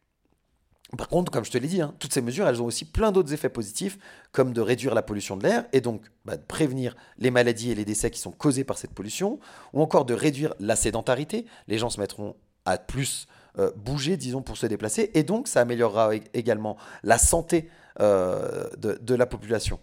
Par 0.98 1.08
contre, 1.10 1.32
comme 1.32 1.44
je 1.44 1.52
te 1.52 1.58
l'ai 1.58 1.68
dit, 1.68 1.82
hein, 1.82 1.96
toutes 2.00 2.14
ces 2.14 2.22
mesures, 2.22 2.48
elles 2.48 2.62
ont 2.62 2.66
aussi 2.66 2.86
plein 2.86 3.12
d'autres 3.12 3.34
effets 3.34 3.50
positifs, 3.50 3.98
comme 4.32 4.54
de 4.54 4.62
réduire 4.62 4.94
la 4.94 5.02
pollution 5.02 5.36
de 5.36 5.44
l'air 5.44 5.66
et 5.74 5.82
donc 5.82 6.04
bah, 6.26 6.38
de 6.38 6.44
prévenir 6.44 6.96
les 7.18 7.32
maladies 7.32 7.72
et 7.72 7.76
les 7.76 7.86
décès 7.86 8.12
qui 8.12 8.20
sont 8.20 8.32
causés 8.32 8.64
par 8.64 8.78
cette 8.78 8.92
pollution, 8.92 9.40
ou 9.74 9.82
encore 9.82 10.06
de 10.06 10.14
réduire 10.14 10.54
la 10.60 10.76
sédentarité. 10.76 11.46
Les 11.68 11.80
gens 11.80 11.90
se 11.90 12.00
mettront 12.00 12.36
à 12.66 12.78
plus 12.78 13.28
euh, 13.58 13.72
bouger, 13.76 14.16
disons, 14.16 14.42
pour 14.42 14.58
se 14.58 14.68
déplacer, 14.68 15.12
et 15.14 15.24
donc 15.24 15.48
ça 15.48 15.62
améliorera 15.62 16.12
également 16.34 16.78
la 17.04 17.18
santé 17.18 17.70
euh, 18.00 18.70
de, 18.78 19.16
la 19.16 19.26
population. 19.26 19.80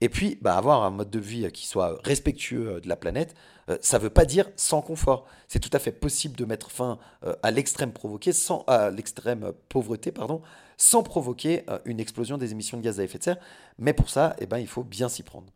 Et 0.00 0.08
puis, 0.08 0.38
bah, 0.42 0.56
avoir 0.56 0.82
un 0.82 0.90
mode 0.90 1.10
de 1.10 1.20
vie 1.20 1.50
qui 1.52 1.66
soit 1.66 1.98
respectueux 2.04 2.68
euh, 2.68 2.80
de 2.80 2.88
la 2.88 2.96
planète, 2.96 3.34
ça 3.80 3.98
ne 3.98 4.02
veut 4.02 4.10
pas 4.10 4.24
dire 4.24 4.50
sans 4.56 4.82
confort. 4.82 5.26
C'est 5.48 5.60
tout 5.60 5.70
à 5.72 5.78
fait 5.78 5.92
possible 5.92 6.36
de 6.36 6.44
mettre 6.44 6.70
fin 6.70 6.98
à 7.42 7.50
l'extrême 7.50 7.92
sans, 8.32 8.64
à 8.66 8.90
l'extrême 8.90 9.52
pauvreté, 9.68 10.12
pardon, 10.12 10.42
sans 10.76 11.02
provoquer 11.02 11.64
une 11.84 12.00
explosion 12.00 12.38
des 12.38 12.52
émissions 12.52 12.76
de 12.76 12.82
gaz 12.82 13.00
à 13.00 13.04
effet 13.04 13.18
de 13.18 13.24
serre. 13.24 13.38
Mais 13.78 13.92
pour 13.92 14.10
ça, 14.10 14.34
eh 14.38 14.46
ben, 14.46 14.58
il 14.58 14.66
faut 14.66 14.84
bien 14.84 15.08
s'y 15.08 15.22
prendre. 15.22 15.52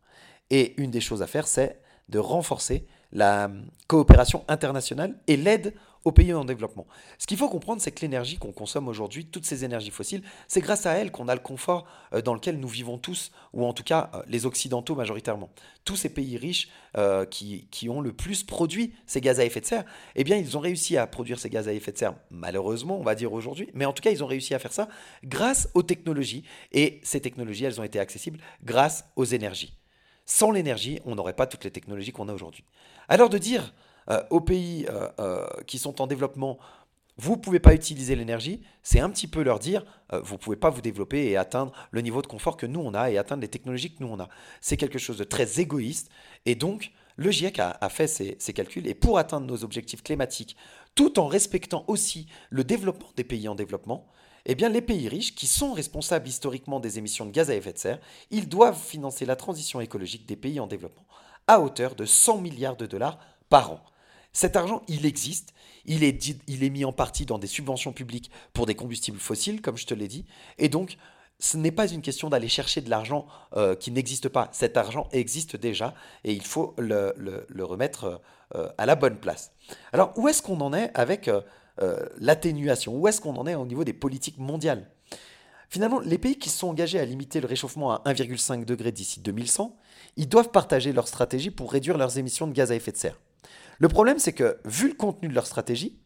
Et 0.49 0.79
une 0.81 0.91
des 0.91 1.01
choses 1.01 1.21
à 1.21 1.27
faire, 1.27 1.47
c'est 1.47 1.79
de 2.09 2.19
renforcer 2.19 2.85
la 3.11 3.49
coopération 3.87 4.43
internationale 4.47 5.17
et 5.27 5.37
l'aide 5.37 5.73
aux 6.07 6.11
pays 6.13 6.33
en 6.33 6.45
développement. 6.45 6.87
Ce 7.17 7.27
qu'il 7.27 7.37
faut 7.37 7.49
comprendre, 7.49 7.81
c'est 7.81 7.91
que 7.91 8.01
l'énergie 8.01 8.37
qu'on 8.37 8.53
consomme 8.53 8.87
aujourd'hui, 8.87 9.25
toutes 9.25 9.45
ces 9.45 9.65
énergies 9.65 9.91
fossiles, 9.91 10.23
c'est 10.47 10.61
grâce 10.61 10.85
à 10.85 10.93
elles 10.93 11.11
qu'on 11.11 11.27
a 11.27 11.35
le 11.35 11.41
confort 11.41 11.85
euh, 12.13 12.21
dans 12.21 12.33
lequel 12.33 12.59
nous 12.59 12.67
vivons 12.67 12.97
tous, 12.97 13.31
ou 13.51 13.65
en 13.65 13.73
tout 13.73 13.83
cas 13.83 14.09
euh, 14.13 14.21
les 14.27 14.45
Occidentaux 14.45 14.95
majoritairement. 14.95 15.49
Tous 15.83 15.97
ces 15.97 16.09
pays 16.09 16.37
riches 16.37 16.69
euh, 16.97 17.25
qui, 17.25 17.67
qui, 17.71 17.89
ont 17.89 17.99
le 17.99 18.13
plus 18.13 18.43
produit 18.43 18.93
ces 19.05 19.19
gaz 19.19 19.41
à 19.41 19.45
effet 19.45 19.59
de 19.59 19.65
serre, 19.65 19.83
eh 20.15 20.23
bien 20.23 20.37
ils 20.37 20.55
ont 20.55 20.61
réussi 20.61 20.95
à 20.95 21.07
produire 21.07 21.39
ces 21.39 21.49
gaz 21.49 21.67
à 21.67 21.73
effet 21.73 21.91
de 21.91 21.97
serre, 21.97 22.15
malheureusement 22.31 22.97
on 22.97 23.03
va 23.03 23.15
dire 23.15 23.33
aujourd'hui, 23.33 23.69
mais 23.73 23.85
en 23.85 23.91
tout 23.91 24.01
cas 24.01 24.11
ils 24.11 24.23
ont 24.23 24.27
réussi 24.27 24.53
à 24.53 24.59
faire 24.59 24.73
ça 24.73 24.87
grâce 25.25 25.69
aux 25.73 25.83
technologies, 25.83 26.43
et 26.71 27.01
ces 27.03 27.19
technologies, 27.19 27.65
elles 27.65 27.81
ont 27.81 27.85
été 27.85 27.99
accessibles 27.99 28.39
grâce 28.63 29.05
aux 29.17 29.25
énergies. 29.25 29.76
Sans 30.27 30.51
l'énergie, 30.51 30.99
on 31.05 31.15
n'aurait 31.15 31.33
pas 31.33 31.47
toutes 31.47 31.63
les 31.63 31.71
technologies 31.71 32.11
qu'on 32.11 32.27
a 32.27 32.33
aujourd'hui. 32.33 32.65
Alors 33.07 33.29
de 33.29 33.37
dire 33.37 33.73
euh, 34.11 34.21
aux 34.29 34.41
pays 34.41 34.85
euh, 34.89 35.07
euh, 35.19 35.47
qui 35.65 35.79
sont 35.79 36.01
en 36.01 36.05
développement, 36.05 36.59
vous 37.15 37.31
ne 37.31 37.41
pouvez 37.41 37.61
pas 37.61 37.73
utiliser 37.73 38.15
l'énergie, 38.15 38.61
c'est 38.83 38.99
un 38.99 39.09
petit 39.09 39.25
peu 39.25 39.41
leur 39.41 39.57
dire, 39.57 39.83
vous 40.11 40.35
ne 40.35 40.39
pouvez 40.39 40.55
pas 40.55 40.69
vous 40.69 40.81
développer 40.81 41.25
et 41.29 41.37
atteindre 41.37 41.71
le 41.89 42.01
niveau 42.01 42.21
de 42.21 42.27
confort 42.27 42.57
que 42.57 42.67
nous 42.67 42.79
on 42.79 42.93
a 42.93 43.09
et 43.09 43.17
atteindre 43.17 43.41
les 43.41 43.47
technologies 43.47 43.95
que 43.95 44.03
nous 44.03 44.09
on 44.09 44.19
a. 44.19 44.29
C'est 44.61 44.77
quelque 44.77 44.99
chose 44.99 45.17
de 45.17 45.23
très 45.23 45.59
égoïste 45.59 46.11
et 46.45 46.53
donc 46.53 46.91
le 47.15 47.31
GIEC 47.31 47.57
a, 47.57 47.89
fait 47.89 48.05
ses, 48.05 48.53
calculs 48.53 48.85
et 48.85 48.93
pour 48.93 49.17
atteindre 49.17 49.47
nos 49.47 49.63
objectifs 49.63 50.03
climatiques, 50.03 50.55
tout 50.93 51.19
en 51.19 51.25
respectant 51.25 51.85
aussi 51.87 52.27
le 52.51 52.63
développement 52.63 53.09
des 53.15 53.23
pays 53.23 53.47
en 53.47 53.55
développement, 53.55 54.07
eh 54.49 54.55
bien 54.55 54.69
les 54.69 54.81
pays 54.81 55.09
riches, 55.09 55.35
qui 55.35 55.45
sont 55.45 55.73
responsables 55.73 56.27
historiquement 56.27 56.79
des 56.79 56.97
émissions 56.97 57.25
de 57.25 57.31
gaz 57.31 57.51
à 57.51 57.55
effet 57.55 57.73
de 57.73 57.77
serre, 57.77 57.99
ils 58.31 58.47
doivent 58.47 58.81
financer 58.81 59.25
la 59.25 59.35
transition 59.35 59.81
écologique 59.81 60.25
des 60.25 60.37
pays 60.37 60.59
en 60.59 60.67
développement 60.67 61.05
à 61.47 61.59
hauteur 61.59 61.95
de 61.95 62.05
100 62.05 62.39
milliards 62.39 62.77
de 62.77 62.85
dollars 62.85 63.19
par 63.49 63.71
an. 63.71 63.79
Cet 64.33 64.55
argent, 64.55 64.83
il 64.87 65.05
existe, 65.05 65.53
il 65.85 66.03
est, 66.03 66.69
mis 66.69 66.85
en 66.85 66.93
partie 66.93 67.25
dans 67.25 67.39
des 67.39 67.47
subventions 67.47 67.93
publiques 67.93 68.29
pour 68.53 68.65
des 68.65 68.75
combustibles 68.75 69.19
fossiles, 69.19 69.61
comme 69.61 69.77
je 69.77 69.85
te 69.85 69.93
l'ai 69.93 70.07
dit, 70.07 70.25
et 70.57 70.69
donc 70.69 70.97
ce 71.39 71.57
n'est 71.57 71.71
pas 71.71 71.87
une 71.87 72.01
question 72.01 72.29
d'aller 72.29 72.47
chercher 72.47 72.81
de 72.81 72.89
l'argent 72.89 73.27
euh, 73.55 73.75
qui 73.75 73.91
n'existe 73.91 74.29
pas. 74.29 74.49
Cet 74.53 74.75
argent 74.75 75.07
existe 75.11 75.55
déjà 75.55 75.93
et 76.23 76.33
il 76.33 76.43
faut 76.43 76.73
le, 76.77 77.13
remettre 77.63 78.21
euh, 78.55 78.69
à 78.77 78.85
la 78.85 78.95
bonne 78.95 79.17
place. 79.17 79.51
Alors, 79.93 80.13
où 80.17 80.27
est-ce 80.27 80.41
qu'on 80.41 80.59
en 80.61 80.73
est 80.73 80.91
avec 80.95 81.29
l'atténuation 82.17 82.95
Où 82.97 83.07
est-ce 83.07 83.21
qu'on 83.21 83.35
en 83.35 83.47
est 83.47 83.55
au 83.55 83.65
niveau 83.65 83.83
des 83.83 83.93
politiques 83.93 84.37
mondiales? 84.37 84.89
Finalement, 85.69 85.99
les 85.99 86.17
pays 86.17 86.37
qui 86.37 86.49
se 86.49 86.59
sont 86.59 86.69
engagés 86.69 86.99
à 86.99 87.05
limiter 87.05 87.41
le 87.41 87.47
réchauffement 87.47 87.91
à 87.91 88.01
1,5 88.05 88.63
degré 88.63 88.91
d'ici 88.91 89.19
2100, 89.19 89.75
ils 90.15 90.29
doivent 90.29 90.51
partager 90.51 90.93
leur 90.93 91.07
stratégie 91.07 91.51
pour 91.51 91.71
réduire 91.71 91.97
leurs 91.97 92.17
émissions 92.17 92.47
de 92.47 92.53
gaz 92.53 92.71
à 92.71 92.75
effet 92.75 92.91
de 92.91 92.97
serre. 92.97 93.19
Le 93.79 93.89
problème, 93.89 94.17
c'est 94.17 94.33
que, 94.33 94.57
vu 94.65 94.87
le 94.87 94.93
contenu 94.95 95.27
de 95.27 95.35
leur 95.35 95.45
stratégie, 95.45 95.99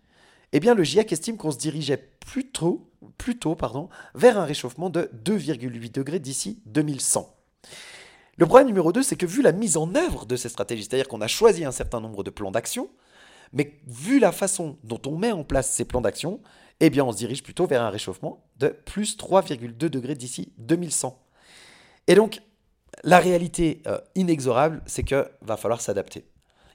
eh 0.51 0.59
bien, 0.59 0.73
le 0.73 0.83
GIEC 0.83 1.13
estime 1.13 1.37
qu'on 1.37 1.51
se 1.51 1.57
dirigeait 1.57 2.09
plutôt, 2.19 2.89
plutôt 3.17 3.55
pardon, 3.55 3.87
vers 4.15 4.37
un 4.37 4.45
réchauffement 4.45 4.89
de 4.89 5.09
2,8 5.23 5.91
degrés 5.91 6.19
d'ici 6.19 6.61
2100. 6.65 7.33
Le 8.37 8.45
problème 8.45 8.67
numéro 8.67 8.91
2, 8.91 9.03
c'est 9.03 9.15
que 9.15 9.25
vu 9.25 9.41
la 9.41 9.51
mise 9.51 9.77
en 9.77 9.93
œuvre 9.95 10.25
de 10.25 10.35
ces 10.35 10.49
stratégies, 10.49 10.83
c'est-à-dire 10.83 11.07
qu'on 11.07 11.21
a 11.21 11.27
choisi 11.27 11.63
un 11.63 11.71
certain 11.71 12.01
nombre 12.01 12.23
de 12.23 12.29
plans 12.29 12.51
d'action, 12.51 12.89
mais 13.53 13.79
vu 13.87 14.19
la 14.19 14.31
façon 14.31 14.77
dont 14.83 15.01
on 15.05 15.17
met 15.17 15.31
en 15.31 15.43
place 15.43 15.69
ces 15.71 15.85
plans 15.85 16.01
d'action, 16.01 16.41
eh 16.79 16.89
bien 16.89 17.05
on 17.05 17.11
se 17.11 17.17
dirige 17.17 17.43
plutôt 17.43 17.67
vers 17.67 17.81
un 17.81 17.89
réchauffement 17.89 18.43
de 18.57 18.69
plus 18.69 19.17
3,2 19.17 19.73
degrés 19.73 20.15
d'ici 20.15 20.53
2100. 20.57 21.17
Et 22.07 22.15
donc, 22.15 22.41
la 23.03 23.19
réalité 23.19 23.81
euh, 23.87 23.99
inexorable, 24.15 24.81
c'est 24.85 25.03
qu'il 25.03 25.25
va 25.41 25.57
falloir 25.57 25.81
s'adapter. 25.81 26.25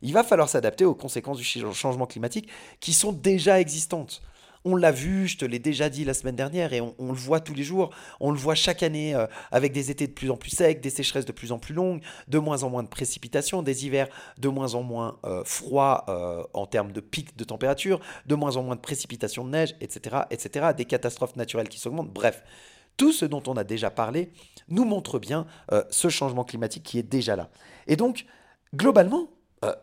Il 0.02 0.12
va 0.12 0.22
falloir 0.22 0.48
s'adapter 0.48 0.84
aux 0.84 0.94
conséquences 0.94 1.38
du 1.38 1.44
changement 1.44 2.06
climatique 2.06 2.48
qui 2.80 2.92
sont 2.92 3.12
déjà 3.12 3.60
existantes. 3.60 4.22
On 4.68 4.74
l'a 4.74 4.90
vu, 4.90 5.28
je 5.28 5.38
te 5.38 5.44
l'ai 5.44 5.60
déjà 5.60 5.88
dit 5.88 6.04
la 6.04 6.12
semaine 6.12 6.34
dernière, 6.34 6.72
et 6.72 6.80
on, 6.80 6.94
le 6.98 7.12
voit 7.12 7.38
tous 7.38 7.54
les 7.54 7.62
jours. 7.62 7.90
On 8.18 8.32
le 8.32 8.36
voit 8.36 8.56
chaque 8.56 8.82
année 8.82 9.14
euh, 9.14 9.28
avec 9.52 9.72
des 9.72 9.92
étés 9.92 10.08
de 10.08 10.12
plus 10.12 10.28
en 10.28 10.36
plus 10.36 10.50
secs, 10.50 10.80
des 10.80 10.90
sécheresses 10.90 11.24
de 11.24 11.30
plus 11.30 11.52
en 11.52 11.60
plus 11.60 11.72
longues, 11.72 12.02
de 12.26 12.38
moins 12.40 12.64
en 12.64 12.70
moins 12.70 12.82
de 12.82 12.88
précipitations, 12.88 13.62
des 13.62 13.86
hivers 13.86 14.08
de 14.38 14.48
moins 14.48 14.74
en 14.74 14.82
moins 14.82 15.20
euh, 15.24 15.44
froids 15.44 16.04
euh, 16.08 16.42
en 16.52 16.66
termes 16.66 16.90
de 16.90 16.98
pics 16.98 17.36
de 17.36 17.44
température, 17.44 18.00
de 18.26 18.34
moins 18.34 18.56
en 18.56 18.64
moins 18.64 18.74
de 18.74 18.80
précipitations 18.80 19.44
de 19.44 19.50
neige, 19.50 19.76
etc., 19.80 20.22
etc., 20.32 20.70
des 20.76 20.84
catastrophes 20.84 21.36
naturelles 21.36 21.68
qui 21.68 21.78
s'augmentent. 21.78 22.12
Bref, 22.12 22.42
tout 22.96 23.12
ce 23.12 23.24
dont 23.24 23.44
on 23.46 23.56
a 23.56 23.62
déjà 23.62 23.90
parlé 23.90 24.32
nous 24.66 24.84
montre 24.84 25.20
bien 25.20 25.46
ce 25.90 26.08
changement 26.08 26.42
climatique 26.42 26.82
qui 26.82 26.98
est 26.98 27.04
déjà 27.04 27.36
là. 27.36 27.50
Et 27.86 27.94
donc, 27.94 28.26
globalement, 28.74 29.28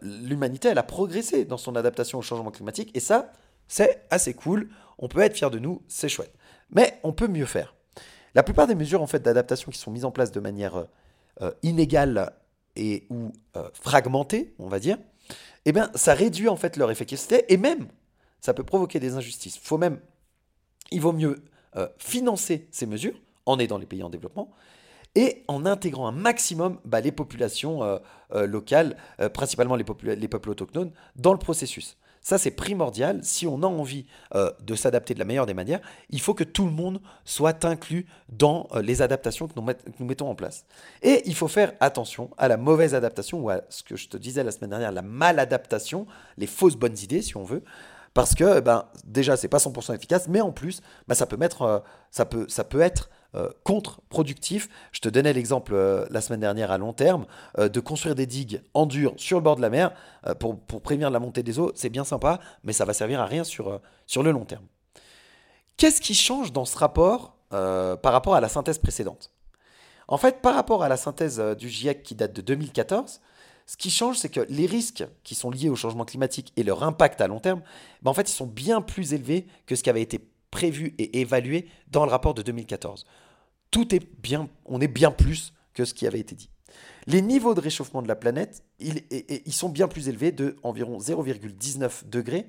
l'humanité, 0.02 0.68
elle 0.68 0.78
a 0.78 0.84
progressé 0.84 1.46
dans 1.46 1.58
son 1.58 1.78
adaptation 1.78 2.20
au 2.20 2.22
changement 2.22 2.52
climatique, 2.52 2.92
et 2.96 3.00
ça, 3.00 3.32
c'est 3.68 4.06
assez 4.10 4.34
cool, 4.34 4.70
on 4.98 5.08
peut 5.08 5.22
être 5.22 5.36
fier 5.36 5.52
de 5.52 5.60
nous, 5.60 5.82
c'est 5.88 6.10
chouette. 6.10 6.34
Mais 6.70 7.00
on 7.04 7.14
peut 7.14 7.28
mieux 7.28 7.46
faire. 7.46 7.76
La 8.36 8.44
plupart 8.44 8.68
des 8.68 8.76
mesures 8.76 9.02
en 9.02 9.08
fait 9.08 9.22
d'adaptation 9.22 9.72
qui 9.72 9.78
sont 9.78 9.92
mises 9.92 10.06
en 10.06 10.12
place 10.12 10.32
de 10.32 10.40
manière 10.40 10.76
euh, 10.76 10.86
euh, 11.42 11.52
inégale 11.62 12.34
et 12.76 13.06
ou 13.10 13.32
euh, 13.56 13.70
fragmentée, 13.74 14.56
on 14.60 14.68
va 14.68 14.80
dire, 14.80 14.98
eh 15.66 15.72
bien, 15.72 15.92
ça 15.96 16.14
réduit 16.14 16.50
en 16.50 16.56
fait 16.56 16.78
leur 16.78 16.90
efficacité 16.92 17.46
et 17.54 17.58
même 17.58 17.88
ça 18.42 18.54
peut 18.54 18.64
provoquer 18.64 19.00
des 19.00 19.14
injustices. 19.14 19.58
Faut 19.58 19.78
même, 19.78 20.00
il 20.92 21.02
vaut 21.02 21.14
mieux 21.14 21.44
financer 21.98 22.68
ces 22.70 22.86
mesures 22.86 23.20
en 23.48 23.58
aidant 23.58 23.80
les 23.80 23.88
pays 23.88 24.04
en 24.04 24.10
développement 24.10 24.52
et 25.16 25.44
en 25.48 25.66
intégrant 25.66 26.08
un 26.08 26.12
maximum 26.12 26.80
bah, 26.86 27.02
les 27.02 27.12
populations 27.12 28.00
locales, 28.32 28.96
principalement 29.34 29.76
les 29.76 29.84
peuples 30.28 30.50
autochtones, 30.50 30.92
dans 31.16 31.32
le 31.32 31.40
processus. 31.40 31.98
Ça, 32.24 32.38
c'est 32.38 32.52
primordial. 32.52 33.20
Si 33.22 33.46
on 33.46 33.62
a 33.64 33.68
envie 33.68 34.06
euh, 34.34 34.50
de 34.62 34.76
s'adapter 34.76 35.14
de 35.14 35.20
la 35.20 35.26
meilleure 35.26 35.46
des 35.46 35.54
manières, 35.54 35.82
il 36.10 36.22
faut 36.22 36.34
que 36.34 36.46
tout 36.46 36.66
le 36.66 36.72
monde 36.72 37.02
soit 37.26 37.66
inclus 37.66 38.06
dans 38.30 38.68
euh, 38.74 38.82
les 38.82 39.02
adaptations 39.02 39.48
que 39.50 39.54
nous, 39.60 40.06
mettons 40.06 40.30
en 40.30 40.36
place. 40.36 40.66
Et 41.02 41.22
il 41.26 41.36
faut 41.36 41.50
faire 41.50 41.74
attention 41.82 42.32
à 42.38 42.48
la 42.48 42.56
mauvaise 42.56 42.96
adaptation 42.96 43.42
ou 43.42 43.50
à 43.50 43.62
ce 43.70 43.84
que 43.84 43.98
je 43.98 44.08
te 44.08 44.16
disais 44.16 44.44
la 44.44 44.52
semaine 44.52 44.70
dernière, 44.70 44.94
la 44.94 45.02
maladaptation, 45.02 46.08
les 46.38 46.48
fausses 46.48 46.78
bonnes 46.78 46.98
idées, 46.98 47.22
si 47.22 47.36
on 47.36 47.44
veut 47.44 47.64
parce 48.14 48.36
que 48.36 48.60
ben, 48.60 48.86
déjà 49.06 49.36
c'est 49.36 49.48
pas 49.48 49.58
100% 49.58 49.96
efficace, 49.96 50.28
mais 50.28 50.40
en 50.40 50.52
plus 50.52 50.82
ben, 51.08 51.16
ça 51.16 51.26
peut 51.26 51.38
mettre, 51.38 51.64
euh, 51.64 51.80
ça 52.12 52.26
peut, 52.26 52.46
ça 52.48 52.64
peut 52.64 52.82
être 52.82 53.10
euh, 53.36 53.50
contre-productif. 53.64 54.70
Je 54.92 55.00
te 55.00 55.10
donnais 55.10 55.34
l'exemple 55.34 55.74
euh, 55.74 56.06
la 56.12 56.22
semaine 56.22 56.42
dernière 56.42 56.70
à 56.70 56.78
long 56.78 56.94
terme 56.94 57.26
euh, 57.58 57.68
de 57.68 57.80
construire 57.80 58.14
des 58.14 58.28
digues 58.28 58.62
en 58.76 58.86
dur 58.86 59.14
sur 59.18 59.40
le 59.40 59.44
bord 59.44 59.56
de 59.56 59.62
la 59.62 59.72
mer 59.72 59.92
pour, 60.40 60.60
prévenir 60.82 61.10
la 61.10 61.20
montée 61.20 61.42
des 61.42 61.58
eaux. 61.58 61.72
C'est 61.74 61.90
bien 61.90 62.04
sympa, 62.04 62.40
mais 62.64 62.74
ça 62.74 62.86
va 62.86 62.94
servir 62.94 63.20
à 63.20 63.26
rien 63.26 63.44
sur, 63.44 63.82
sur 64.06 64.22
le 64.22 64.32
long 64.32 64.46
terme. 64.46 64.66
Qu'est-ce 65.78 66.00
qui 66.00 66.14
change 66.14 66.54
dans 66.54 66.66
ce 66.66 66.78
rapport 66.78 67.36
par 67.50 68.14
rapport 68.14 68.36
à 68.36 68.42
la 68.42 68.50
synthèse 68.50 68.78
précédente? 68.78 69.32
En 70.08 70.18
fait, 70.18 70.42
par 70.42 70.54
rapport 70.56 70.84
à 70.84 70.90
la 70.90 70.98
synthèse 70.98 71.40
du 71.58 71.70
GIEC 71.70 72.04
qui 72.04 72.16
date 72.16 72.34
de 72.34 72.42
2014, 72.42 73.20
ce 73.66 73.78
qui 73.78 73.90
change, 73.90 74.18
c'est 74.18 74.30
que 74.30 74.42
les 74.50 74.66
risques 74.66 75.06
qui 75.24 75.36
sont 75.36 75.50
liés 75.50 75.70
au 75.70 75.76
changement 75.76 76.06
climatique 76.06 76.54
et 76.56 76.64
leur 76.64 76.84
impact 76.84 77.20
à 77.22 77.28
long 77.28 77.40
terme, 77.40 77.62
ben 78.02 78.12
en 78.12 78.14
fait, 78.14 78.30
ils 78.30 78.36
sont 78.36 78.46
bien 78.46 78.82
plus 78.82 79.14
élevés 79.14 79.48
que 79.66 79.76
ce 79.76 79.84
qui 79.84 79.90
avait 79.90 80.02
été 80.02 80.20
prévu 80.52 80.94
et 81.00 81.20
évalué 81.22 81.68
dans 81.90 82.06
le 82.06 82.12
rapport 82.12 82.36
de 82.36 82.44
2014 82.44 83.06
tout 83.74 83.94
est 83.94 84.08
bien, 84.22 84.48
on 84.66 84.80
est 84.80 84.88
bien 84.88 85.12
plus 85.12 85.52
que 85.74 85.84
ce 85.84 85.94
qui 85.96 86.06
avait 86.06 86.20
été 86.20 86.36
dit. 86.36 86.50
Les 87.08 87.22
niveaux 87.22 87.56
de 87.56 87.60
réchauffement 87.60 88.04
de 88.04 88.08
la 88.08 88.16
planète, 88.16 88.64
ils, 88.80 89.52
sont 89.52 89.68
bien 89.68 89.88
plus 89.88 90.08
élevés 90.08 90.32
de 90.32 90.56
environ 90.64 91.00
0,19 91.00 92.08
degrés 92.08 92.46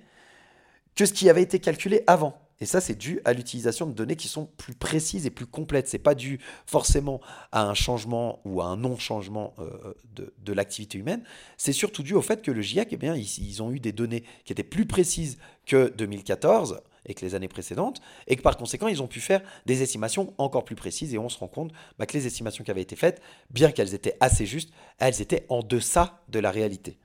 que 0.95 1.07
ce 1.07 1.13
qui 1.13 1.29
avait 1.29 1.43
été 1.43 1.59
calculé 1.59 2.05
avant. 2.07 2.39
Et 2.61 2.67
ça, 2.67 2.81
c'est 2.81 2.95
dû 2.95 3.21
à 3.25 3.33
l'utilisation 3.33 3.87
de 3.87 3.93
données 3.93 4.17
qui 4.17 4.29
sont 4.29 4.47
plus 4.59 4.75
précises 4.75 5.27
et 5.27 5.31
plus 5.31 5.47
complètes. 5.47 5.89
C'est 5.89 5.99
pas 5.99 6.15
dû 6.15 6.39
forcément 6.67 7.21
à 7.51 7.65
un 7.65 7.75
changement 7.75 8.41
ou 8.45 8.61
à 8.61 8.67
un 8.67 8.77
non-changement 8.77 9.55
euh, 9.59 9.95
de, 10.15 10.53
l'activité 10.53 10.99
humaine. 10.99 11.25
C'est 11.57 11.73
surtout 11.73 12.03
dû 12.03 12.15
au 12.15 12.23
fait 12.23 12.43
que 12.43 12.53
le 12.53 12.61
GIEC, 12.61 12.89
eh 12.93 12.97
bien, 12.97 13.17
ils, 13.17 13.63
ont 13.63 13.73
eu 13.73 13.81
des 13.81 13.93
données 13.93 14.25
qui 14.45 14.53
étaient 14.53 14.63
plus 14.63 14.87
précises 14.87 15.39
que 15.67 15.89
2014 15.97 16.83
et 17.07 17.15
que 17.15 17.25
les 17.25 17.35
années 17.35 17.49
précédentes, 17.49 18.01
et 18.27 18.37
que 18.37 18.43
par 18.43 18.57
conséquent, 18.57 18.89
ils 18.89 19.03
ont 19.03 19.07
pu 19.07 19.21
faire 19.21 19.43
des 19.67 19.83
estimations 19.83 20.35
encore 20.39 20.65
plus 20.65 20.77
précises, 20.77 21.15
et 21.15 21.19
on 21.19 21.29
se 21.29 21.39
rend 21.39 21.49
compte 21.49 21.73
bah, 21.99 22.07
que 22.07 22.15
les 22.15 22.27
estimations 22.27 22.65
qui 22.65 22.71
avaient 22.71 22.83
été 22.83 22.97
faites, 22.97 23.21
bien 23.51 23.73
qu'elles 23.73 23.95
étaient 23.95 24.17
assez 24.21 24.47
justes, 24.47 24.73
elles 24.99 25.21
étaient 25.21 25.47
en 25.49 25.63
deçà 25.63 26.23
de 26.29 26.39
la 26.39 26.51
réalité. 26.51 26.99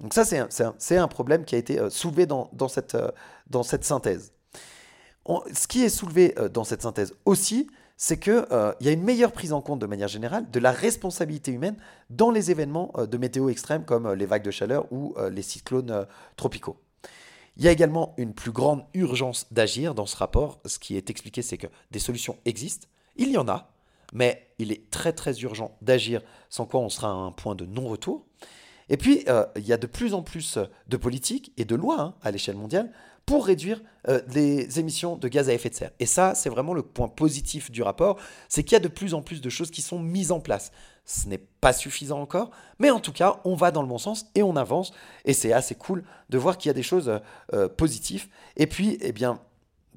Donc 0.00 0.14
ça, 0.14 0.24
c'est 0.24 0.96
un, 0.96 1.08
problème 1.08 1.44
qui 1.44 1.54
a 1.54 1.58
été 1.58 1.78
euh, 1.78 1.90
soulevé 1.90 2.26
dans, 2.26 2.48
cette, 2.68 2.94
euh, 2.94 3.10
dans 3.48 3.64
cette 3.64 3.84
synthèse. 3.84 4.32
ce 5.26 5.66
qui 5.66 5.82
est 5.82 5.88
soulevé 5.88 6.34
euh, 6.38 6.48
dans 6.48 6.64
cette 6.64 6.82
synthèse 6.82 7.14
aussi, 7.24 7.68
c'est 7.96 8.20
qu'il 8.20 8.46
y 8.80 8.88
a 8.88 8.92
une 8.92 9.02
meilleure 9.02 9.32
prise 9.32 9.52
en 9.52 9.60
compte 9.60 9.80
de 9.80 9.86
manière 9.86 10.06
générale 10.06 10.48
de 10.48 10.60
la 10.60 10.70
responsabilité 10.70 11.50
humaine 11.50 11.76
dans 12.10 12.30
les 12.30 12.52
événements 12.52 12.92
de 12.96 13.18
météo 13.18 13.48
extrêmes 13.48 13.84
comme 13.84 14.12
les 14.12 14.24
vagues 14.24 14.44
de 14.44 14.52
chaleur 14.52 14.86
ou 14.92 15.16
les 15.32 15.42
cyclones 15.42 16.06
tropicaux. 16.36 16.76
Il 17.58 17.64
y 17.64 17.68
a 17.68 17.72
également 17.72 18.14
une 18.16 18.34
plus 18.34 18.52
grande 18.52 18.84
urgence 18.94 19.46
d'agir 19.50 19.94
dans 19.94 20.06
ce 20.06 20.16
rapport. 20.16 20.60
Ce 20.64 20.78
qui 20.78 20.96
est 20.96 21.10
expliqué, 21.10 21.42
c'est 21.42 21.58
que 21.58 21.66
des 21.90 21.98
solutions 21.98 22.38
existent. 22.44 22.86
Il 23.16 23.30
y 23.30 23.36
en 23.36 23.48
a, 23.48 23.72
mais 24.12 24.48
il 24.60 24.70
est 24.70 24.90
très 24.90 25.12
très 25.12 25.40
urgent 25.40 25.76
d'agir, 25.82 26.22
sans 26.50 26.66
quoi 26.66 26.80
on 26.80 26.88
sera 26.88 27.08
à 27.08 27.14
un 27.14 27.32
point 27.32 27.56
de 27.56 27.66
non-retour. 27.66 28.24
Et 28.88 28.96
puis, 28.96 29.24
euh, 29.28 29.44
il 29.56 29.66
y 29.66 29.72
a 29.72 29.76
de 29.76 29.88
plus 29.88 30.14
en 30.14 30.22
plus 30.22 30.56
de 30.86 30.96
politiques 30.96 31.52
et 31.56 31.64
de 31.64 31.74
lois 31.74 32.00
hein, 32.00 32.14
à 32.22 32.30
l'échelle 32.30 32.56
mondiale 32.56 32.92
pour 33.26 33.44
réduire 33.44 33.82
euh, 34.08 34.22
les 34.32 34.78
émissions 34.78 35.16
de 35.16 35.28
gaz 35.28 35.50
à 35.50 35.52
effet 35.52 35.68
de 35.68 35.74
serre. 35.74 35.90
Et 35.98 36.06
ça, 36.06 36.34
c'est 36.34 36.48
vraiment 36.48 36.72
le 36.72 36.82
point 36.82 37.08
positif 37.08 37.70
du 37.70 37.82
rapport, 37.82 38.18
c'est 38.48 38.62
qu'il 38.62 38.72
y 38.72 38.76
a 38.76 38.80
de 38.80 38.88
plus 38.88 39.12
en 39.12 39.20
plus 39.20 39.42
de 39.42 39.50
choses 39.50 39.70
qui 39.70 39.82
sont 39.82 39.98
mises 39.98 40.32
en 40.32 40.40
place. 40.40 40.72
Ce 41.08 41.26
n'est 41.26 41.38
pas 41.38 41.72
suffisant 41.72 42.20
encore, 42.20 42.50
mais 42.78 42.90
en 42.90 43.00
tout 43.00 43.14
cas, 43.14 43.40
on 43.44 43.54
va 43.54 43.70
dans 43.70 43.80
le 43.80 43.88
bon 43.88 43.96
sens 43.96 44.26
et 44.34 44.42
on 44.42 44.56
avance. 44.56 44.92
Et 45.24 45.32
c'est 45.32 45.54
assez 45.54 45.74
cool 45.74 46.04
de 46.28 46.36
voir 46.36 46.58
qu'il 46.58 46.68
y 46.68 46.70
a 46.70 46.74
des 46.74 46.82
choses 46.82 47.10
euh, 47.54 47.66
positives. 47.66 48.28
Et 48.56 48.66
puis, 48.66 48.98
eh 49.00 49.12
bien, 49.12 49.40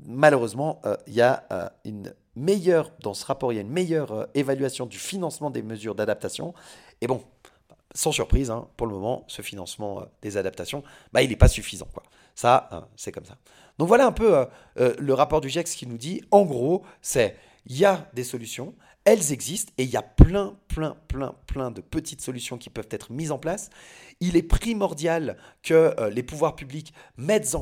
malheureusement, 0.06 0.82
euh, 0.86 0.95
il 1.08 1.13
y 1.13 1.21
a 1.21 1.43
euh, 1.52 1.67
une 1.84 2.15
meilleure, 2.38 2.93
dans 3.02 3.13
ce 3.13 3.26
rapport, 3.26 3.52
il 3.52 3.58
y 3.58 3.60
a 3.60 3.62
une 3.62 3.69
meilleure 3.69 4.30
évaluation 4.36 4.86
du 4.86 4.97
financement 4.97 5.50
des 5.50 5.63
mesures 5.63 5.95
d'adaptation. 5.95 6.54
Et 7.02 7.08
bon, 7.08 7.26
sans 7.93 8.13
surprise, 8.13 8.50
hein, 8.50 8.69
pour 8.78 8.88
le 8.88 8.93
moment, 8.93 9.26
ce 9.28 9.41
financement 9.41 10.06
des 10.21 10.38
adaptations, 10.38 10.82
bah, 11.12 11.24
il 11.24 11.30
n'est 11.30 11.36
pas 11.36 11.50
suffisant. 11.50 11.89
Quoi. 11.93 12.04
Ça, 12.36 12.88
c'est 12.95 13.12
comme 13.12 13.26
ça. 13.26 13.36
Donc 13.80 13.89
voilà 13.89 14.06
un 14.06 14.13
peu 14.13 14.45
le 14.78 15.13
rapport 15.13 15.41
du 15.41 15.50
GIEC 15.50 15.65
qui 15.65 15.88
nous 15.88 15.97
dit, 15.97 16.21
en 16.32 16.45
gros, 16.45 16.84
c'est 17.02 17.36
il 17.65 17.78
y 17.78 17.86
a 17.86 18.10
des 18.13 18.24
solutions, 18.24 18.74
elles 19.04 19.34
existent 19.34 19.74
et 19.78 19.84
il 19.84 19.90
y 19.90 19.98
a 19.98 20.02
plein, 20.02 20.56
plein, 20.68 20.96
plein, 21.08 21.36
plein 21.48 21.72
de 21.72 21.82
petites 21.82 22.22
solutions 22.22 22.58
qui 22.58 22.70
peuvent 22.70 22.88
être 22.92 23.12
mises 23.12 23.32
en 23.32 23.40
place. 23.40 23.70
Il 24.20 24.36
est 24.36 24.44
primordial 24.44 25.38
que 25.64 25.96
euh, 26.00 26.12
les 26.12 26.22
pouvoirs 26.22 26.56
publics 26.56 26.94
mettent 27.18 27.58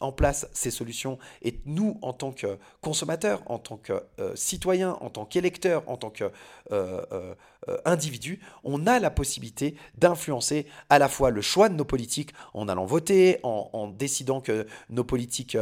en, 0.00 0.12
place 0.12 0.48
ces 0.52 0.72
solutions 0.72 1.18
et 1.42 1.60
nous, 1.64 1.98
en 2.02 2.12
tant 2.12 2.32
que 2.32 2.58
consommateurs, 2.80 3.44
en 3.46 3.60
tant 3.60 3.76
que 3.76 3.92
euh, 4.18 4.34
citoyens, 4.34 4.98
en 5.00 5.10
tant 5.10 5.24
qu'électeurs, 5.24 5.84
en 5.86 5.96
tant 5.96 6.10
qu'individus, 6.10 8.40
euh, 8.42 8.60
on 8.64 8.88
a 8.88 8.98
la 8.98 9.10
possibilité 9.10 9.76
d'influencer 9.96 10.66
à 10.90 10.98
la 10.98 11.08
fois 11.08 11.30
le 11.30 11.42
choix 11.42 11.68
de 11.68 11.74
nos 11.74 11.84
politiques 11.84 12.32
en 12.54 12.68
allant 12.68 12.86
voter, 12.86 13.38
en, 13.44 13.70
en 13.72 13.86
décidant 13.86 14.40
que 14.40 14.66
nos 14.90 15.04
politiques 15.04 15.56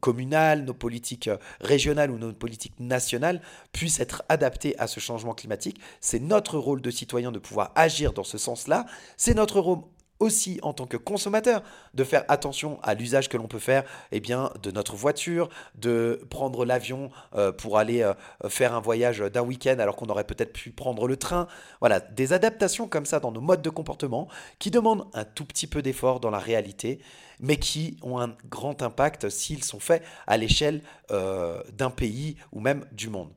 communales, 0.00 0.64
nos 0.64 0.74
politiques 0.74 1.28
régionales 1.60 2.10
ou 2.10 2.16
nos 2.16 2.32
politiques 2.32 2.80
nationales 2.80 3.42
puissent 3.72 3.81
être 4.00 4.22
adaptées 4.28 4.78
à 4.78 4.86
ce 4.86 5.00
changement 5.00 5.34
climatique. 5.34 5.80
C'est 6.00 6.20
notre 6.20 6.58
rôle 6.58 6.80
de 6.80 6.90
citoyen 6.90 7.32
de 7.32 7.38
pouvoir 7.38 7.72
agir 7.74 8.12
dans 8.12 8.24
ce 8.24 8.38
sens-là. 8.38 8.86
C'est 9.16 9.34
notre 9.34 9.60
rôle 9.60 9.82
aussi 10.22 10.60
en 10.62 10.72
tant 10.72 10.86
que 10.86 10.96
consommateur 10.96 11.62
de 11.94 12.04
faire 12.04 12.24
attention 12.28 12.78
à 12.82 12.94
l'usage 12.94 13.28
que 13.28 13.36
l'on 13.36 13.48
peut 13.48 13.58
faire 13.58 13.82
eh 14.12 14.20
bien, 14.20 14.52
de 14.62 14.70
notre 14.70 14.94
voiture, 14.94 15.48
de 15.74 16.24
prendre 16.30 16.64
l'avion 16.64 17.10
euh, 17.34 17.50
pour 17.50 17.76
aller 17.76 18.02
euh, 18.02 18.14
faire 18.48 18.72
un 18.72 18.80
voyage 18.80 19.18
d'un 19.18 19.42
week-end 19.42 19.76
alors 19.80 19.96
qu'on 19.96 20.06
aurait 20.06 20.24
peut-être 20.24 20.52
pu 20.52 20.70
prendre 20.70 21.08
le 21.08 21.16
train. 21.16 21.48
Voilà, 21.80 21.98
des 21.98 22.32
adaptations 22.32 22.86
comme 22.86 23.04
ça 23.04 23.18
dans 23.18 23.32
nos 23.32 23.40
modes 23.40 23.62
de 23.62 23.70
comportement 23.70 24.28
qui 24.60 24.70
demandent 24.70 25.06
un 25.12 25.24
tout 25.24 25.44
petit 25.44 25.66
peu 25.66 25.82
d'effort 25.82 26.20
dans 26.20 26.30
la 26.30 26.38
réalité, 26.38 27.00
mais 27.40 27.56
qui 27.56 27.96
ont 28.02 28.20
un 28.20 28.36
grand 28.48 28.80
impact 28.82 29.28
s'ils 29.28 29.64
sont 29.64 29.80
faits 29.80 30.04
à 30.28 30.36
l'échelle 30.36 30.82
euh, 31.10 31.60
d'un 31.72 31.90
pays 31.90 32.36
ou 32.52 32.60
même 32.60 32.86
du 32.92 33.10
monde. 33.10 33.32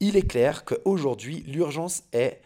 Il 0.00 0.16
est 0.16 0.26
clair 0.26 0.64
qu'aujourd'hui, 0.64 1.44
l'urgence 1.46 2.02
est 2.12 2.40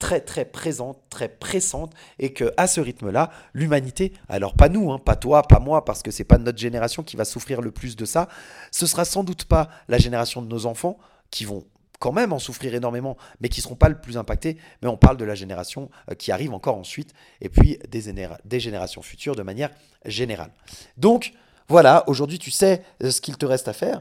très 0.00 0.20
très 0.20 0.44
présente, 0.44 0.98
très 1.08 1.28
pressante, 1.28 1.92
et 2.18 2.32
que 2.32 2.52
à 2.56 2.66
ce 2.66 2.80
rythme-là, 2.80 3.30
l'humanité, 3.54 4.12
alors 4.28 4.54
pas 4.54 4.68
nous, 4.68 4.90
hein, 4.90 4.98
pas 4.98 5.14
toi, 5.14 5.42
pas 5.42 5.60
moi, 5.60 5.84
parce 5.84 6.02
que 6.02 6.10
c'est 6.10 6.24
pas 6.24 6.38
notre 6.38 6.58
génération 6.58 7.04
qui 7.04 7.16
va 7.16 7.24
souffrir 7.24 7.60
le 7.60 7.70
plus 7.70 7.94
de 7.94 8.04
ça, 8.04 8.28
ce 8.72 8.86
sera 8.86 9.04
sans 9.04 9.22
doute 9.22 9.44
pas 9.44 9.68
la 9.88 9.98
génération 9.98 10.42
de 10.42 10.48
nos 10.48 10.66
enfants 10.66 10.98
qui 11.30 11.44
vont 11.44 11.64
quand 12.00 12.12
même 12.12 12.32
en 12.32 12.38
souffrir 12.38 12.74
énormément, 12.74 13.18
mais 13.40 13.50
qui 13.50 13.60
ne 13.60 13.64
seront 13.64 13.76
pas 13.76 13.90
le 13.90 14.00
plus 14.00 14.16
impactés. 14.16 14.56
Mais 14.82 14.88
on 14.88 14.96
parle 14.96 15.18
de 15.18 15.24
la 15.24 15.34
génération 15.34 15.90
euh, 16.10 16.14
qui 16.14 16.32
arrive 16.32 16.54
encore 16.54 16.76
ensuite, 16.76 17.12
et 17.42 17.50
puis 17.50 17.78
des, 17.88 18.12
des 18.44 18.60
générations 18.60 19.02
futures 19.02 19.36
de 19.36 19.42
manière 19.42 19.70
générale. 20.06 20.50
Donc 20.96 21.34
voilà, 21.68 22.04
aujourd'hui 22.08 22.38
tu 22.38 22.50
sais 22.50 22.82
euh, 23.02 23.10
ce 23.10 23.20
qu'il 23.20 23.36
te 23.36 23.44
reste 23.44 23.68
à 23.68 23.74
faire. 23.74 24.00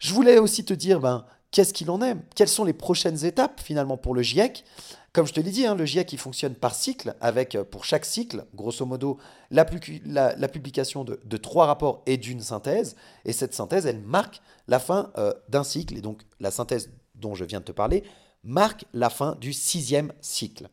Je 0.00 0.12
voulais 0.12 0.38
aussi 0.38 0.64
te 0.64 0.74
dire, 0.74 0.98
ben, 1.00 1.24
qu'est-ce 1.54 1.72
qu'il 1.72 1.88
en 1.90 2.02
est? 2.02 2.16
Quelles 2.34 2.48
sont 2.48 2.64
les 2.64 2.72
prochaines 2.72 3.24
étapes 3.24 3.60
finalement 3.60 3.96
pour 3.96 4.12
le 4.12 4.22
GIEC? 4.22 4.64
Comme 5.12 5.24
je 5.24 5.32
te 5.32 5.38
l'ai 5.38 5.52
dit, 5.52 5.64
hein, 5.64 5.76
le 5.76 5.84
GIEC 5.84 6.18
fonctionne 6.18 6.56
par 6.56 6.74
cycle, 6.74 7.14
avec 7.20 7.54
euh, 7.54 7.62
pour 7.62 7.84
chaque 7.84 8.04
cycle, 8.04 8.44
grosso 8.56 8.84
modo, 8.84 9.18
la, 9.52 9.64
publication 9.64 11.04
de, 11.04 11.36
trois 11.36 11.66
rapports 11.66 12.02
et 12.06 12.16
d'une 12.16 12.40
synthèse. 12.40 12.96
Et 13.24 13.32
cette 13.32 13.54
synthèse, 13.54 13.86
elle 13.86 14.00
marque 14.00 14.42
la 14.66 14.80
fin 14.80 15.12
euh, 15.16 15.32
d'un 15.48 15.62
cycle. 15.62 15.96
Et 15.96 16.00
donc 16.00 16.22
la 16.40 16.50
synthèse 16.50 16.90
dont 17.14 17.36
je 17.36 17.44
viens 17.44 17.60
de 17.60 17.64
te 17.64 17.72
parler 17.72 18.02
marque 18.42 18.84
la 18.92 19.08
fin 19.08 19.36
du 19.40 19.52
sixième 19.52 20.12
cycle. 20.20 20.68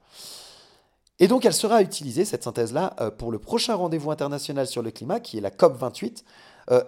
Et 1.20 1.28
donc 1.28 1.46
elle 1.46 1.54
sera 1.54 1.84
utilisée, 1.84 2.26
cette 2.26 2.44
synthèse-là, 2.44 2.96
euh, 3.00 3.12
pour 3.12 3.32
le 3.32 3.38
prochain 3.38 3.76
rendez-vous 3.76 4.10
international 4.10 4.66
sur 4.66 4.82
le 4.82 4.90
climat, 4.90 5.20
qui 5.20 5.38
est 5.38 5.42
la 5.42 5.52
COP28. 5.52 6.24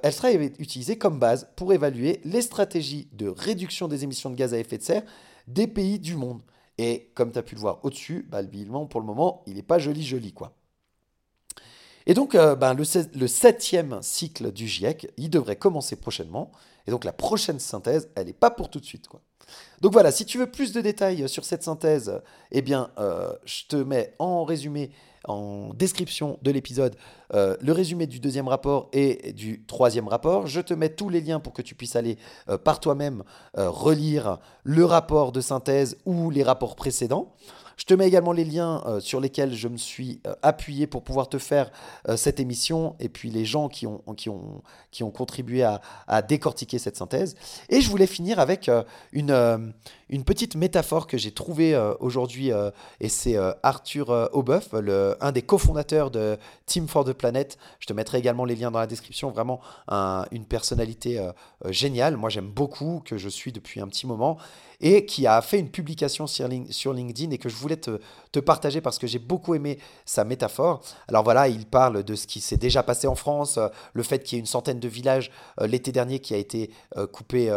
Elle 0.02 0.14
sera 0.14 0.32
utilisée 0.32 0.98
comme 0.98 1.20
base 1.20 1.50
pour 1.56 1.74
évaluer 1.74 2.22
les 2.24 2.42
stratégies 2.42 3.10
de 3.14 3.28
réduction 3.28 3.88
des 3.88 4.04
émissions 4.04 4.30
de 4.30 4.36
gaz 4.36 4.54
à 4.54 4.60
effet 4.60 4.78
de 4.78 4.84
serre 4.84 5.04
des 5.48 5.68
pays 5.68 6.00
du 6.00 6.16
monde. 6.16 6.42
Et 6.78 7.12
comme 7.16 7.32
tu 7.32 7.40
as 7.40 7.44
pu 7.44 7.56
le 7.56 7.62
voir 7.62 7.80
au-dessus, 7.84 8.26
bah, 8.30 8.42
le 8.42 8.48
bilan, 8.48 8.86
pour 8.86 9.00
le 9.00 9.06
moment, 9.06 9.44
il 9.46 9.56
n'est 9.56 9.62
pas 9.62 9.80
joli, 9.80 10.04
joli. 10.04 10.34
quoi. 10.34 10.56
Et 12.06 12.14
donc, 12.14 12.36
euh, 12.36 12.56
bah, 12.56 12.74
le, 12.74 12.84
le, 13.18 13.28
septième 13.28 14.00
cycle 14.02 14.52
du 14.52 14.68
GIEC, 14.68 15.12
il 15.18 15.30
devrait 15.30 15.56
commencer 15.56 15.96
prochainement. 15.96 16.52
Et 16.88 16.92
donc, 16.92 17.06
la 17.06 17.14
prochaine 17.14 17.60
synthèse, 17.60 18.10
elle 18.16 18.28
n'est 18.28 18.34
pas 18.34 18.52
pour 18.52 18.70
tout 18.70 18.80
de 18.80 18.86
suite. 18.86 19.08
quoi. 19.08 19.22
Donc 19.82 19.94
voilà, 19.94 20.12
si 20.12 20.26
tu 20.26 20.38
veux 20.38 20.50
plus 20.50 20.72
de 20.72 20.82
détails 20.82 21.28
sur 21.30 21.46
cette 21.46 21.64
synthèse, 21.64 22.22
eh 22.52 22.62
bien, 22.62 22.92
euh, 22.98 23.34
je 23.46 23.66
te 23.68 23.76
mets 23.76 24.16
en 24.20 24.44
résumé 24.44 24.92
en 25.28 25.74
description 25.74 26.38
de 26.42 26.52
l'épisode 26.52 26.96
euh, 27.34 27.56
le 27.62 27.72
résumé 27.72 28.06
du 28.08 28.20
deuxième 28.20 28.48
rapport 28.48 28.90
et 28.94 29.34
du 29.34 29.64
troisième 29.66 30.08
rapport. 30.08 30.48
Je 30.48 30.62
te 30.62 30.74
mets 30.74 30.90
tous 30.90 31.10
les 31.10 31.22
liens 31.22 31.40
pour 31.40 31.54
que 31.54 31.62
tu 31.62 31.76
puisses 31.76 31.96
aller 31.96 32.18
euh, 32.50 32.58
par 32.58 32.80
toi-même 32.80 33.24
euh, 33.58 33.70
relire 33.70 34.40
le 34.64 34.86
rapport 34.86 35.32
de 35.32 35.42
synthèse 35.42 35.98
ou 36.06 36.30
les 36.30 36.44
rapports 36.44 36.76
précédents. 36.76 37.34
Je 37.76 37.86
te 37.86 37.96
mets 37.96 38.08
également 38.08 38.34
les 38.34 38.46
liens 38.46 38.84
sur 39.00 39.20
lesquels 39.20 39.52
je 39.52 39.68
me 39.68 39.78
suis 39.78 40.22
appuyé 40.44 40.86
pour 40.86 41.04
pouvoir 41.04 41.28
te 41.28 41.40
faire 41.40 41.72
cette 42.16 42.40
émission 42.40 42.96
et 43.00 43.10
puis 43.10 43.32
les 43.32 43.46
gens 43.46 43.68
qui 43.68 43.88
ont, 43.88 44.04
qui 44.16 44.30
ont, 44.30 44.62
qui 44.92 45.02
ont 45.02 45.10
contribué 45.10 45.64
à, 45.64 45.82
à 46.06 46.22
décortiquer 46.22 46.78
cette 46.78 46.98
synthèse. 46.98 47.36
Et 47.70 47.82
je 47.82 47.90
voulais 47.90 48.06
finir 48.06 48.40
avec 48.40 48.70
une, 49.12 49.74
une 50.14 50.24
petite 50.24 50.56
métaphore 50.56 51.08
que 51.08 51.18
j'ai 51.18 51.32
trouvée 51.32 51.76
aujourd'hui 52.00 52.52
et 53.00 53.10
c'est 53.10 53.36
Arthur 53.64 54.30
Aubeuf, 54.34 54.70
le, 54.74 55.18
un 55.22 55.32
des 55.32 55.42
cofondateurs 55.42 56.12
de 56.12 56.38
Team 56.66 56.88
for 56.88 57.04
the 57.04 57.14
Planet. 57.14 57.58
Je 57.80 57.88
te 57.88 57.94
mettrai 57.94 58.20
également 58.20 58.46
les 58.46 58.56
liens 58.56 58.72
dans 58.72 58.80
la 58.80 58.88
description. 58.88 59.32
Vraiment 59.32 59.60
une 60.32 60.46
personnalité 60.46 61.20
euh, 61.20 61.32
euh, 61.66 61.72
géniale. 61.72 62.18
Moi, 62.18 62.30
j'aime 62.30 62.50
beaucoup, 62.50 63.02
que 63.06 63.18
je 63.18 63.30
suis 63.30 63.52
depuis 63.52 63.80
un 63.80 63.88
petit 63.88 64.08
moment 64.08 64.38
et 64.82 65.06
qui 65.06 65.28
a 65.28 65.42
fait 65.42 65.60
une 65.60 65.70
publication 65.70 66.28
sur, 66.28 66.48
LinkedIn 66.48 67.32
et 67.32 67.38
que 67.38 67.48
je 67.48 67.56
voulais 67.56 67.78
te, 67.78 68.00
partager 68.40 68.82
parce 68.82 69.00
que 69.00 69.08
j'ai 69.08 69.20
beaucoup 69.20 69.56
aimé 69.56 69.80
sa 70.06 70.26
métaphore. 70.26 70.82
Alors 71.08 71.24
voilà, 71.24 71.48
il 71.48 71.66
parle 71.66 72.04
de 72.04 72.16
ce 72.16 72.28
qui 72.28 72.42
s'est 72.42 72.58
déjà 72.58 72.84
passé 72.84 73.08
en 73.08 73.16
France, 73.16 73.58
euh, 73.58 73.70
le 73.94 74.04
fait 74.04 74.24
qu'il 74.24 74.36
y 74.36 74.38
ait 74.38 74.42
une 74.42 74.46
centaine 74.46 74.80
de 74.80 74.88
villages 74.88 75.32
l'été 75.62 75.92
dernier 75.92 76.20
qui 76.20 76.34
a 76.34 76.38
été 76.38 76.72
coupé 77.12 77.52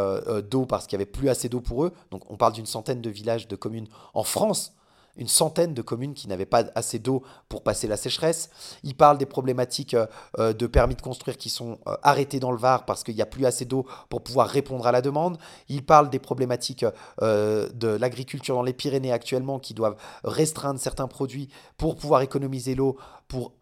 d'eau 0.49 0.67
parce 0.67 0.87
qu'il 0.87 0.97
n'y 0.99 1.03
avait 1.03 1.11
plus 1.11 1.29
assez 1.29 1.49
d'eau 1.49 1.61
pour 1.61 1.85
eux. 1.85 1.93
Donc 2.11 2.31
on 2.31 2.37
parle 2.37 2.46
d'une 2.53 2.67
centaine 2.67 3.01
de 3.01 3.11
villages, 3.11 3.49
de 3.49 3.57
communes 3.57 3.89
en 4.15 4.23
France 4.23 4.76
une 5.17 5.29
centaine 5.29 5.75
de 5.75 5.83
communes 5.83 6.15
qui 6.15 6.29
n'avaient 6.29 6.47
pas 6.47 6.65
assez 6.75 6.99
d'eau 6.99 7.23
pour 7.49 7.63
passer 7.63 7.87
la 7.87 7.97
sécheresse. 7.97 8.51
Il 8.83 8.95
parle 8.95 9.19
des 9.19 9.27
problématiques 9.27 9.95
euh, 9.95 10.07
euh, 10.39 10.53
de 10.53 10.67
permis 10.67 10.95
de 10.95 11.03
construire 11.03 11.37
qui 11.37 11.51
sont 11.51 11.79
euh, 11.87 11.97
arrêtés 12.03 12.41
dans 12.41 12.51
le 12.51 12.59
Var 12.59 12.85
parce 12.85 13.05
qu'il 13.05 13.15
n'y 13.15 13.23
a 13.23 13.27
plus 13.27 13.47
assez 13.47 13.65
d'eau 13.65 13.87
pour 14.09 14.23
pouvoir 14.23 14.49
répondre 14.49 14.87
à 14.87 14.93
la 14.93 15.03
demande. 15.03 15.39
Il 15.69 15.85
parle 15.85 16.11
des 16.11 16.19
problématiques 16.19 16.85
de 17.21 17.89
l'agriculture 17.89 18.55
dans 18.55 18.63
les 18.63 18.73
Pyrénées 18.73 19.13
actuellement 19.13 19.59
qui 19.59 19.75
doivent 19.75 19.97
restreindre 20.25 20.81
certains 20.81 21.09
produits 21.09 21.49
pour 21.77 21.97
pouvoir 21.97 22.23
économiser 22.23 22.75
l'eau, 22.75 22.97
pour 23.29 23.53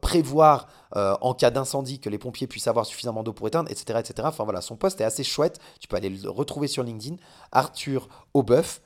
prévoir 0.00 0.68
en 0.92 1.34
cas 1.34 1.50
d'incendie 1.50 2.00
que 2.00 2.08
les 2.08 2.18
pompiers 2.18 2.46
puissent 2.46 2.68
avoir 2.68 2.86
suffisamment 2.86 3.22
d'eau 3.22 3.32
pour 3.32 3.48
éteindre, 3.48 3.70
etc., 3.70 4.00
son 4.60 4.76
poste 4.76 5.00
est 5.00 5.04
assez 5.04 5.24
chouette. 5.24 5.58
Tu 5.80 5.88
peux 5.88 5.96
aller 5.96 6.10
le 6.10 6.30
retrouver 6.30 6.68
sur 6.68 6.82
LinkedIn. 6.82 7.16
Arthur 7.52 8.08
Aubeuf. 8.34 8.80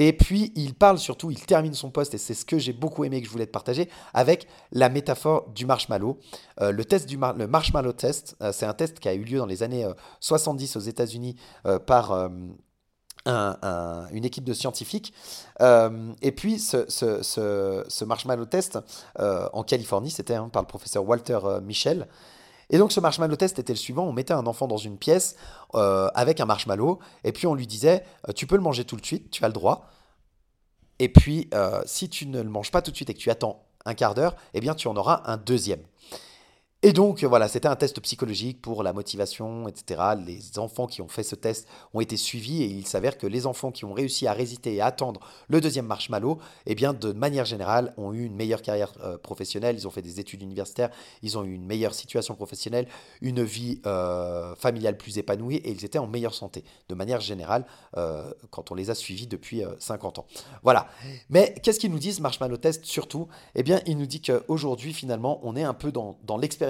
Et 0.00 0.12
puis, 0.12 0.52
il 0.54 0.74
parle 0.74 0.96
surtout, 0.96 1.32
il 1.32 1.44
termine 1.44 1.74
son 1.74 1.90
poste, 1.90 2.14
et 2.14 2.18
c'est 2.18 2.32
ce 2.32 2.44
que 2.44 2.56
j'ai 2.56 2.72
beaucoup 2.72 3.02
aimé 3.02 3.20
que 3.20 3.26
je 3.26 3.32
voulais 3.32 3.46
te 3.46 3.50
partager, 3.50 3.90
avec 4.14 4.46
la 4.70 4.88
métaphore 4.88 5.50
du 5.50 5.66
marshmallow. 5.66 6.18
Euh, 6.60 6.70
le, 6.70 6.84
test 6.84 7.08
du 7.08 7.18
marshmallow 7.18 7.92
test, 7.92 8.36
euh, 8.40 8.52
c'est 8.52 8.64
un 8.64 8.74
test 8.74 9.00
qui 9.00 9.08
a 9.08 9.14
eu 9.14 9.24
lieu 9.24 9.38
dans 9.38 9.46
les 9.46 9.64
années 9.64 9.84
70 10.20 10.76
euh, 10.76 10.78
aux 10.78 10.82
États-Unis 10.82 11.34
par 11.84 12.30
une 13.26 14.24
équipe 14.24 14.44
de 14.44 14.52
scientifiques. 14.52 15.12
et 15.60 16.32
puis, 16.32 16.60
ce, 16.60 18.04
marshmallow 18.04 18.46
test 18.46 18.78
en 19.18 19.64
Californie, 19.64 20.12
c'était 20.12 20.36
hein, 20.36 20.48
par 20.48 20.62
le 20.62 20.68
professeur 20.68 21.04
Walter 21.04 21.40
Michel. 21.60 22.06
Et 22.70 22.78
donc 22.78 22.92
ce 22.92 23.00
marshmallow 23.00 23.36
test 23.36 23.58
était 23.58 23.72
le 23.72 23.78
suivant, 23.78 24.04
on 24.04 24.12
mettait 24.12 24.34
un 24.34 24.46
enfant 24.46 24.66
dans 24.66 24.76
une 24.76 24.98
pièce 24.98 25.36
euh, 25.74 26.08
avec 26.14 26.40
un 26.40 26.46
marshmallow, 26.46 26.98
et 27.24 27.32
puis 27.32 27.46
on 27.46 27.54
lui 27.54 27.66
disait, 27.66 28.04
euh, 28.28 28.32
tu 28.32 28.46
peux 28.46 28.56
le 28.56 28.62
manger 28.62 28.84
tout 28.84 28.96
de 28.96 29.04
suite, 29.04 29.30
tu 29.30 29.44
as 29.44 29.48
le 29.48 29.54
droit. 29.54 29.86
Et 30.98 31.08
puis 31.08 31.48
euh, 31.54 31.80
si 31.86 32.08
tu 32.08 32.26
ne 32.26 32.42
le 32.42 32.48
manges 32.48 32.70
pas 32.70 32.82
tout 32.82 32.90
de 32.90 32.96
suite 32.96 33.08
et 33.10 33.14
que 33.14 33.18
tu 33.18 33.30
attends 33.30 33.64
un 33.84 33.94
quart 33.94 34.14
d'heure, 34.14 34.36
eh 34.54 34.60
bien 34.60 34.74
tu 34.74 34.88
en 34.88 34.96
auras 34.96 35.22
un 35.24 35.36
deuxième. 35.36 35.80
Et 36.84 36.92
donc 36.92 37.24
voilà, 37.24 37.48
c'était 37.48 37.66
un 37.66 37.74
test 37.74 37.98
psychologique 37.98 38.62
pour 38.62 38.84
la 38.84 38.92
motivation, 38.92 39.66
etc. 39.66 40.00
Les 40.24 40.60
enfants 40.60 40.86
qui 40.86 41.02
ont 41.02 41.08
fait 41.08 41.24
ce 41.24 41.34
test 41.34 41.66
ont 41.92 42.00
été 42.00 42.16
suivis 42.16 42.62
et 42.62 42.66
il 42.66 42.86
s'avère 42.86 43.18
que 43.18 43.26
les 43.26 43.48
enfants 43.48 43.72
qui 43.72 43.84
ont 43.84 43.92
réussi 43.92 44.28
à 44.28 44.32
résister 44.32 44.76
et 44.76 44.80
à 44.80 44.86
attendre 44.86 45.18
le 45.48 45.60
deuxième 45.60 45.86
marshmallow, 45.86 46.38
eh 46.66 46.76
bien 46.76 46.92
de 46.92 47.12
manière 47.12 47.46
générale, 47.46 47.94
ont 47.96 48.12
eu 48.12 48.24
une 48.24 48.36
meilleure 48.36 48.62
carrière 48.62 48.92
euh, 49.02 49.18
professionnelle, 49.18 49.74
ils 49.76 49.88
ont 49.88 49.90
fait 49.90 50.02
des 50.02 50.20
études 50.20 50.40
universitaires, 50.40 50.90
ils 51.22 51.36
ont 51.36 51.42
eu 51.42 51.52
une 51.52 51.66
meilleure 51.66 51.94
situation 51.94 52.36
professionnelle, 52.36 52.86
une 53.22 53.42
vie 53.42 53.80
euh, 53.84 54.54
familiale 54.54 54.96
plus 54.96 55.18
épanouie 55.18 55.56
et 55.56 55.72
ils 55.72 55.84
étaient 55.84 55.98
en 55.98 56.06
meilleure 56.06 56.34
santé. 56.34 56.62
De 56.88 56.94
manière 56.94 57.20
générale, 57.20 57.66
euh, 57.96 58.32
quand 58.50 58.70
on 58.70 58.76
les 58.76 58.90
a 58.90 58.94
suivis 58.94 59.26
depuis 59.26 59.62
50 59.80 60.20
ans. 60.20 60.26
Voilà. 60.62 60.86
Mais 61.28 61.56
qu'est-ce 61.60 61.80
qu'ils 61.80 61.90
nous 61.90 61.98
disent, 61.98 62.20
Marshmallow 62.20 62.58
Test 62.58 62.84
surtout? 62.84 63.26
Eh 63.56 63.64
bien, 63.64 63.80
il 63.86 63.98
nous 63.98 64.06
dit 64.06 64.22
qu'aujourd'hui, 64.22 64.94
finalement, 64.94 65.40
on 65.42 65.56
est 65.56 65.64
un 65.64 65.74
peu 65.74 65.90
dans, 65.90 66.20
dans 66.22 66.36
l'expérience 66.36 66.67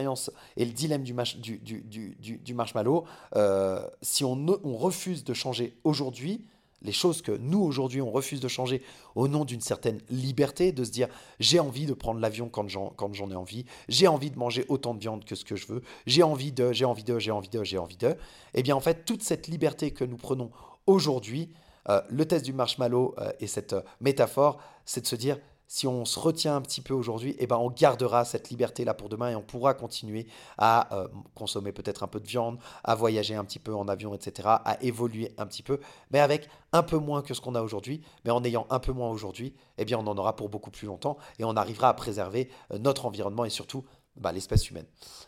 et 0.57 0.65
le 0.65 0.73
dilemme 0.73 1.03
du, 1.03 2.55
marshmallow, 2.55 3.05
euh, 3.37 3.87
si 4.03 4.25
on, 4.25 4.37
refuse 4.77 5.25
de 5.25 5.35
changer 5.35 5.77
aujourd'hui, 5.85 6.45
les 6.83 6.93
choses 6.93 7.23
que 7.23 7.33
nous 7.33 7.61
aujourd'hui 7.61 8.01
on 8.01 8.13
refuse 8.13 8.39
de 8.39 8.47
changer 8.47 8.83
au 9.17 9.27
nom 9.27 9.45
d'une 9.45 9.61
certaine 9.61 10.01
liberté, 10.11 10.71
de 10.71 10.85
se 10.85 10.91
dire 10.91 11.09
j'ai 11.41 11.59
envie 11.59 11.87
de 11.87 11.95
prendre 11.95 12.21
l'avion 12.21 12.49
quand 12.49 12.69
j'en, 12.69 12.91
quand 12.91 13.13
ai 13.13 13.35
envie, 13.35 13.65
j'ai 13.89 14.07
envie 14.07 14.31
de 14.31 14.39
manger 14.39 14.65
autant 14.69 14.95
de 14.95 15.01
viande 15.01 15.25
que 15.25 15.35
ce 15.35 15.45
que 15.45 15.57
je 15.57 15.67
veux, 15.67 15.83
j'ai 16.07 16.23
envie 16.23 16.53
de, 16.53 16.73
j'ai 16.73 16.85
envie 16.85 17.05
de, 17.05 17.19
j'ai 17.19 17.33
envie 17.33 17.49
de, 17.49 17.65
j'ai 17.65 17.79
envie 17.79 17.97
de, 17.97 18.17
eh 18.55 18.63
bien 18.63 18.77
en 18.77 18.81
fait 18.81 19.05
toute 19.05 19.23
cette 19.23 19.49
liberté 19.49 19.91
que 19.91 20.05
nous 20.05 20.17
prenons 20.17 20.51
aujourd'hui, 20.87 21.51
euh, 21.89 22.01
le 22.11 22.27
test 22.27 22.45
du 22.45 22.53
marshmallow 22.53 23.15
euh, 23.19 23.33
et 23.41 23.47
cette 23.47 23.75
métaphore, 24.01 24.59
c'est 24.85 25.01
de 25.01 25.07
se 25.07 25.17
dire 25.17 25.39
si 25.69 25.87
on 25.87 26.07
se 26.07 26.19
retient 26.19 26.57
un 26.57 26.63
petit 26.63 26.81
peu 26.81 26.95
aujourd'hui, 26.95 27.37
eh 27.39 27.47
ben 27.47 27.59
on 27.59 27.71
gardera 27.71 28.25
cette 28.25 28.49
liberté-là 28.49 28.95
pour 28.95 29.11
demain 29.11 29.31
et 29.31 29.37
on 29.37 29.43
pourra 29.43 29.75
continuer 29.75 30.27
à 30.57 30.97
euh, 30.97 31.09
consommer 31.35 31.73
peut-être 31.73 32.03
un 32.03 32.07
peu 32.07 32.21
de 32.21 32.27
viande, 32.27 32.59
à 32.83 32.95
voyager 32.95 33.35
un 33.35 33.45
petit 33.45 33.59
peu 33.59 33.75
en 33.75 33.87
avion, 33.87 34.15
etc., 34.15 34.49
à 34.49 34.79
évoluer 34.81 35.35
un 35.37 35.47
petit 35.47 35.63
peu, 35.63 35.79
mais 36.11 36.21
avec 36.21 36.49
un 36.73 36.83
peu 36.83 36.97
moins 36.97 37.21
que 37.21 37.35
ce 37.35 37.43
qu'on 37.43 37.55
a 37.55 37.61
aujourd'hui. 37.61 38.01
Mais 38.25 38.31
en 38.31 38.43
ayant 38.45 38.67
un 38.71 38.79
peu 38.79 38.93
moins 38.93 39.11
aujourd'hui, 39.11 39.55
eh 39.77 39.85
bien 39.85 39.99
on 39.99 40.07
en 40.07 40.17
aura 40.17 40.37
pour 40.37 40.49
beaucoup 40.49 40.71
plus 40.71 40.87
longtemps 40.87 41.19
et 41.39 41.45
on 41.45 41.55
arrivera 41.55 41.91
à 41.91 41.95
préserver 41.95 42.49
euh, 42.73 42.79
notre 42.79 43.05
environnement 43.05 43.45
et 43.45 43.51
surtout 43.51 43.85
bah, 44.17 44.33
l'espèce 44.33 44.71
humaine. 44.71 44.87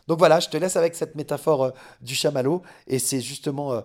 Donc 0.08 0.18
voilà, 0.18 0.40
je 0.40 0.48
te 0.48 0.56
laisse 0.56 0.76
avec 0.76 0.94
cette 0.94 1.16
métaphore 1.16 1.64
euh, 1.64 1.70
du 2.00 2.14
chamallow 2.14 2.62
et 2.86 2.98
c'est 2.98 3.20
justement 3.20 3.82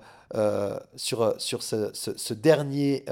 sur, 0.95 1.35
sur 1.37 1.63
ce, 1.63 1.91
ce 1.93 2.33
dernier 2.33 3.05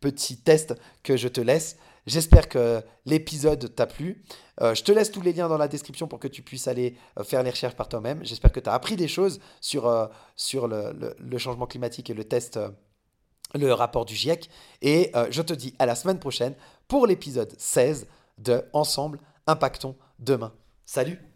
petit 0.00 0.36
test 0.36 0.74
que 1.02 1.16
je 1.16 1.28
te 1.28 1.40
laisse. 1.40 1.76
J'espère 2.06 2.48
que 2.48 2.82
l'épisode 3.06 3.74
t'a 3.74 3.86
plu. 3.86 4.24
Euh, 4.60 4.74
je 4.74 4.82
te 4.82 4.90
laisse 4.90 5.12
tous 5.12 5.20
les 5.20 5.32
liens 5.32 5.48
dans 5.48 5.58
la 5.58 5.68
description 5.68 6.08
pour 6.08 6.18
que 6.18 6.28
tu 6.28 6.42
puisses 6.42 6.66
aller 6.66 6.96
euh, 7.18 7.22
faire 7.22 7.42
les 7.42 7.50
recherches 7.50 7.76
par 7.76 7.88
toi-même. 7.88 8.24
J'espère 8.24 8.50
que 8.50 8.60
tu 8.60 8.68
as 8.68 8.74
appris 8.74 8.96
des 8.96 9.08
choses 9.08 9.40
sur, 9.60 9.86
euh, 9.86 10.06
le, 10.36 11.38
changement 11.38 11.66
climatique 11.66 12.10
et 12.10 12.14
le 12.14 12.24
test, 12.24 12.58
le 13.54 13.72
rapport 13.72 14.04
du 14.04 14.14
GIEC. 14.14 14.50
Et 14.80 15.12
je 15.30 15.42
te 15.42 15.52
dis 15.52 15.74
à 15.78 15.86
la 15.86 15.94
semaine 15.94 16.18
prochaine 16.18 16.54
pour 16.88 17.06
l'épisode 17.06 17.54
16 17.56 18.06
de 18.38 18.64
Ensemble, 18.72 19.20
impactons 19.46 19.96
demain. 20.18 20.52
Salut 20.84 21.31